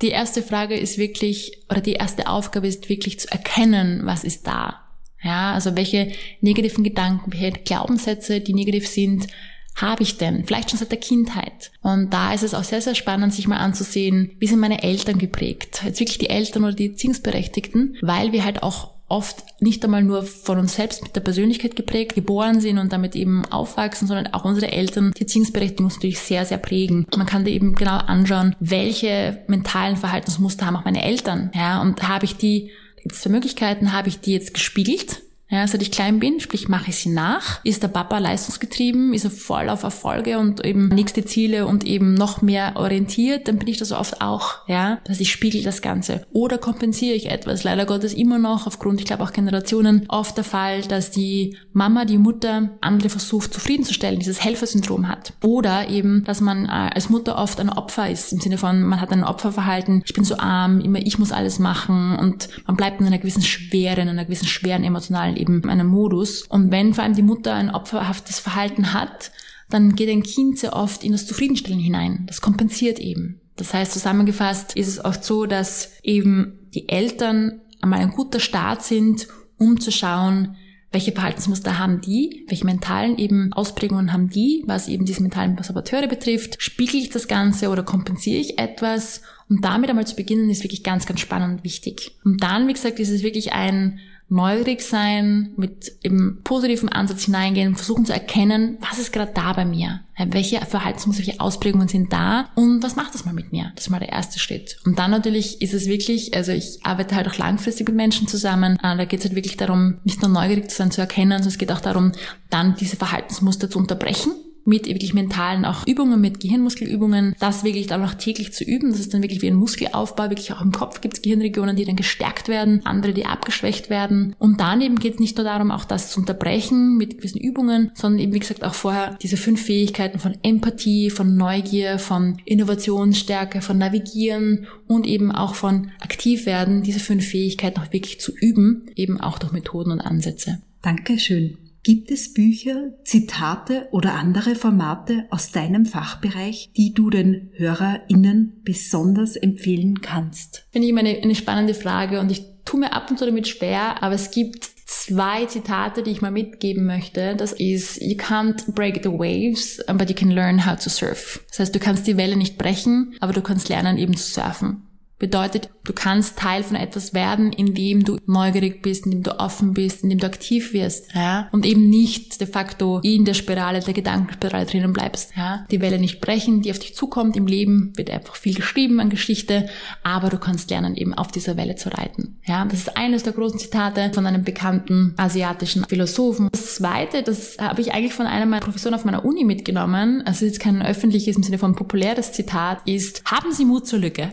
[0.00, 4.46] die erste Frage ist wirklich, oder die erste Aufgabe ist wirklich zu erkennen, was ist
[4.46, 4.80] da.
[5.20, 9.26] Ja, also welche negativen Gedanken, welche Glaubenssätze, die negativ sind,
[9.74, 10.44] habe ich denn?
[10.44, 11.72] Vielleicht schon seit der Kindheit.
[11.82, 15.18] Und da ist es auch sehr, sehr spannend, sich mal anzusehen, wie sind meine Eltern
[15.18, 15.82] geprägt?
[15.84, 20.22] Jetzt wirklich die Eltern oder die Erziehungsberechtigten, weil wir halt auch oft nicht einmal nur
[20.22, 24.44] von uns selbst mit der Persönlichkeit geprägt, geboren sind und damit eben aufwachsen, sondern auch
[24.44, 27.06] unsere Eltern, die Erziehungsberechtigung natürlich sehr, sehr prägen.
[27.16, 32.08] Man kann da eben genau anschauen, welche mentalen Verhaltensmuster haben auch meine Eltern, ja, und
[32.08, 32.70] habe ich die,
[33.02, 35.20] gibt es zwei Möglichkeiten, habe ich die jetzt gespiegelt,
[35.54, 37.64] ja, seit ich klein bin, sprich mache ich sie nach.
[37.64, 42.14] Ist der Papa leistungsgetrieben, ist er voll auf Erfolge und eben nächste Ziele und eben
[42.14, 46.26] noch mehr orientiert, dann bin ich das oft auch, ja, dass ich spiegel das Ganze.
[46.32, 47.62] Oder kompensiere ich etwas.
[47.62, 52.04] Leider Gottes immer noch aufgrund, ich glaube auch Generationen, oft der Fall, dass die Mama,
[52.04, 55.34] die Mutter andere versucht zufriedenzustellen, dieses Helfersyndrom hat.
[55.42, 59.00] Oder eben, dass man äh, als Mutter oft ein Opfer ist, im Sinne von, man
[59.00, 63.00] hat ein Opferverhalten, ich bin so arm, immer ich muss alles machen und man bleibt
[63.00, 66.42] in einer gewissen Schwere, in einer gewissen schweren emotionalen eben einem Modus.
[66.42, 69.30] Und wenn vor allem die Mutter ein opferhaftes Verhalten hat,
[69.70, 72.24] dann geht ein Kind sehr oft in das Zufriedenstellen hinein.
[72.26, 73.40] Das kompensiert eben.
[73.56, 78.82] Das heißt, zusammengefasst ist es oft so, dass eben die Eltern einmal ein guter Start
[78.82, 79.28] sind,
[79.58, 80.56] um zu schauen,
[80.90, 86.06] welche Verhaltensmuster haben die, welche mentalen eben Ausprägungen haben die, was eben diese mentalen Saboteure
[86.06, 90.62] betrifft, spiegel ich das Ganze oder kompensiere ich etwas und damit einmal zu beginnen ist
[90.62, 92.16] wirklich ganz, ganz spannend und wichtig.
[92.24, 93.98] Und dann, wie gesagt, ist es wirklich ein
[94.28, 99.64] neugierig sein, mit eben positiven Ansatz hineingehen, versuchen zu erkennen, was ist gerade da bei
[99.64, 100.00] mir?
[100.16, 103.72] Welche Verhaltensmuster, welche Ausprägungen sind da und was macht das mal mit mir?
[103.74, 104.78] Das ist mal der erste Schritt.
[104.84, 108.76] Und dann natürlich ist es wirklich, also ich arbeite halt auch langfristig mit Menschen zusammen,
[108.82, 111.48] äh, da geht es halt wirklich darum, nicht nur neugierig zu sein, zu erkennen, sondern
[111.48, 112.12] es geht auch darum,
[112.50, 114.32] dann diese Verhaltensmuster zu unterbrechen
[114.64, 118.90] mit wirklich mentalen auch Übungen, mit Gehirnmuskelübungen, das wirklich dann auch täglich zu üben.
[118.90, 121.84] Das ist dann wirklich wie ein Muskelaufbau, wirklich auch im Kopf gibt es Gehirnregionen, die
[121.84, 124.34] dann gestärkt werden, andere, die abgeschwächt werden.
[124.38, 127.90] Und dann eben geht es nicht nur darum, auch das zu unterbrechen mit gewissen Übungen,
[127.94, 133.60] sondern eben, wie gesagt, auch vorher diese fünf Fähigkeiten von Empathie, von Neugier, von Innovationsstärke,
[133.60, 138.86] von Navigieren und eben auch von aktiv werden, diese fünf Fähigkeiten auch wirklich zu üben,
[138.96, 140.62] eben auch durch Methoden und Ansätze.
[140.82, 141.63] Dankeschön.
[141.84, 149.36] Gibt es Bücher, Zitate oder andere Formate aus deinem Fachbereich, die du den HörerInnen besonders
[149.36, 150.66] empfehlen kannst?
[150.72, 153.48] Finde ich immer eine, eine spannende Frage und ich tue mir ab und zu damit
[153.48, 157.36] schwer, aber es gibt zwei Zitate, die ich mal mitgeben möchte.
[157.36, 161.44] Das ist, you can't break the waves, but you can learn how to surf.
[161.50, 164.86] Das heißt, du kannst die Welle nicht brechen, aber du kannst lernen eben zu surfen.
[165.16, 170.02] Bedeutet, du kannst Teil von etwas werden, indem du neugierig bist, indem du offen bist,
[170.02, 174.66] indem du aktiv wirst, ja, und eben nicht de facto in der Spirale, der Gedankenspirale
[174.66, 175.64] drinnen bleibst, ja.
[175.70, 179.08] Die Welle nicht brechen, die auf dich zukommt im Leben, wird einfach viel geschrieben an
[179.08, 179.68] Geschichte,
[180.02, 182.64] aber du kannst lernen, eben auf dieser Welle zu reiten, ja.
[182.64, 186.48] Das ist eines der großen Zitate von einem bekannten asiatischen Philosophen.
[186.50, 190.44] Das zweite, das habe ich eigentlich von einer meiner Professoren auf meiner Uni mitgenommen, also
[190.44, 194.32] jetzt kein öffentliches im Sinne von populäres Zitat, ist, haben Sie Mut zur Lücke.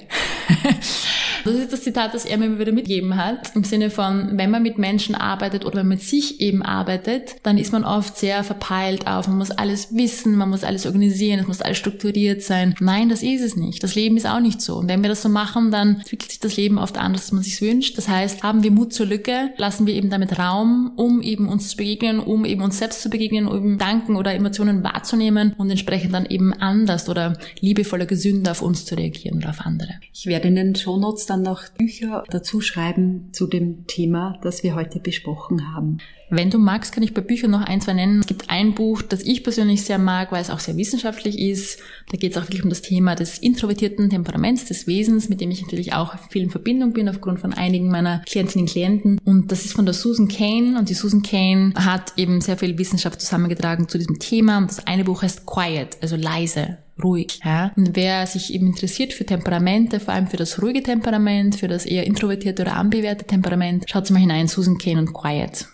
[1.43, 3.55] Das ist das Zitat, das er mir wieder mitgegeben hat.
[3.55, 7.35] Im Sinne von, wenn man mit Menschen arbeitet oder wenn man mit sich eben arbeitet,
[7.43, 11.39] dann ist man oft sehr verpeilt auf, man muss alles wissen, man muss alles organisieren,
[11.39, 12.75] es muss alles strukturiert sein.
[12.79, 13.83] Nein, das ist es nicht.
[13.83, 14.75] Das Leben ist auch nicht so.
[14.75, 17.43] Und wenn wir das so machen, dann entwickelt sich das Leben oft anders, als man
[17.43, 17.97] sich wünscht.
[17.97, 21.69] Das heißt, haben wir Mut zur Lücke, lassen wir eben damit Raum, um eben uns
[21.69, 26.13] zu begegnen, um eben uns selbst zu begegnen, um Gedanken oder Emotionen wahrzunehmen und entsprechend
[26.13, 29.95] dann eben anders oder liebevoller, gesünder auf uns zu reagieren oder auf andere.
[30.13, 34.75] Ich werde in den Shownotes dann noch Bücher dazu schreiben zu dem Thema, das wir
[34.75, 35.99] heute besprochen haben.
[36.33, 38.21] Wenn du magst, kann ich bei Büchern noch ein, zwei nennen.
[38.21, 41.79] Es gibt ein Buch, das ich persönlich sehr mag, weil es auch sehr wissenschaftlich ist.
[42.09, 45.51] Da geht es auch wirklich um das Thema des introvertierten Temperaments, des Wesens, mit dem
[45.51, 49.19] ich natürlich auch viel in Verbindung bin, aufgrund von einigen meiner Klientinnen und Klienten.
[49.25, 50.79] Und das ist von der Susan Kane.
[50.79, 54.57] Und die Susan Kane hat eben sehr viel Wissenschaft zusammengetragen zu diesem Thema.
[54.57, 57.39] Und das eine Buch heißt Quiet, also leise ruhig.
[57.43, 57.71] Ja?
[57.75, 61.85] Und wer sich eben interessiert für Temperamente, vor allem für das ruhige Temperament, für das
[61.85, 65.67] eher introvertierte oder ambiverte Temperament, schaut mal hinein, Susan Kane und Quiet.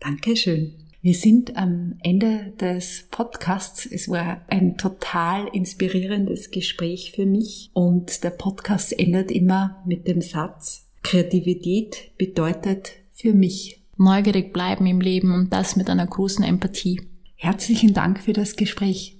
[0.00, 0.74] Dankeschön.
[1.02, 3.86] Wir sind am Ende des Podcasts.
[3.86, 10.20] Es war ein total inspirierendes Gespräch für mich und der Podcast endet immer mit dem
[10.20, 13.80] Satz, Kreativität bedeutet für mich.
[13.96, 17.00] Neugierig bleiben im Leben und das mit einer großen Empathie.
[17.36, 19.19] Herzlichen Dank für das Gespräch.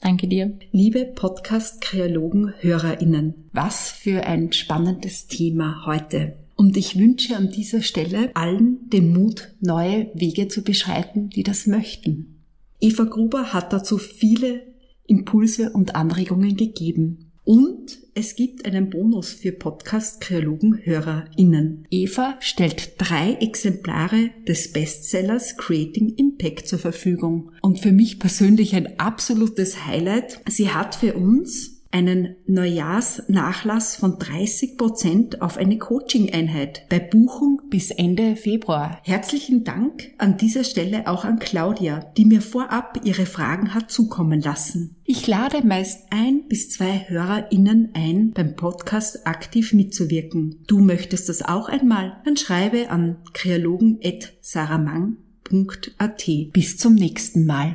[0.00, 0.56] Danke dir.
[0.70, 6.36] Liebe Podcast-Kreologen-HörerInnen, was für ein spannendes Thema heute.
[6.54, 11.66] Und ich wünsche an dieser Stelle allen den Mut, neue Wege zu beschreiten, die das
[11.66, 12.44] möchten.
[12.80, 14.62] Eva Gruber hat dazu viele
[15.06, 17.27] Impulse und Anregungen gegeben.
[17.48, 21.86] Und es gibt einen Bonus für Podcast-Kreologen-HörerInnen.
[21.88, 27.52] Eva stellt drei Exemplare des Bestsellers Creating Impact zur Verfügung.
[27.62, 30.42] Und für mich persönlich ein absolutes Highlight.
[30.46, 37.90] Sie hat für uns einen Neujahrsnachlass von 30 Prozent auf eine Coaching-Einheit bei Buchung bis
[37.90, 39.00] Ende Februar.
[39.04, 44.40] Herzlichen Dank an dieser Stelle auch an Claudia, die mir vorab ihre Fragen hat zukommen
[44.40, 44.96] lassen.
[45.04, 50.62] Ich lade meist ein bis zwei HörerInnen ein, beim Podcast aktiv mitzuwirken.
[50.66, 52.20] Du möchtest das auch einmal?
[52.24, 56.26] Dann schreibe an kreologen.saramang.at.
[56.52, 57.74] Bis zum nächsten Mal.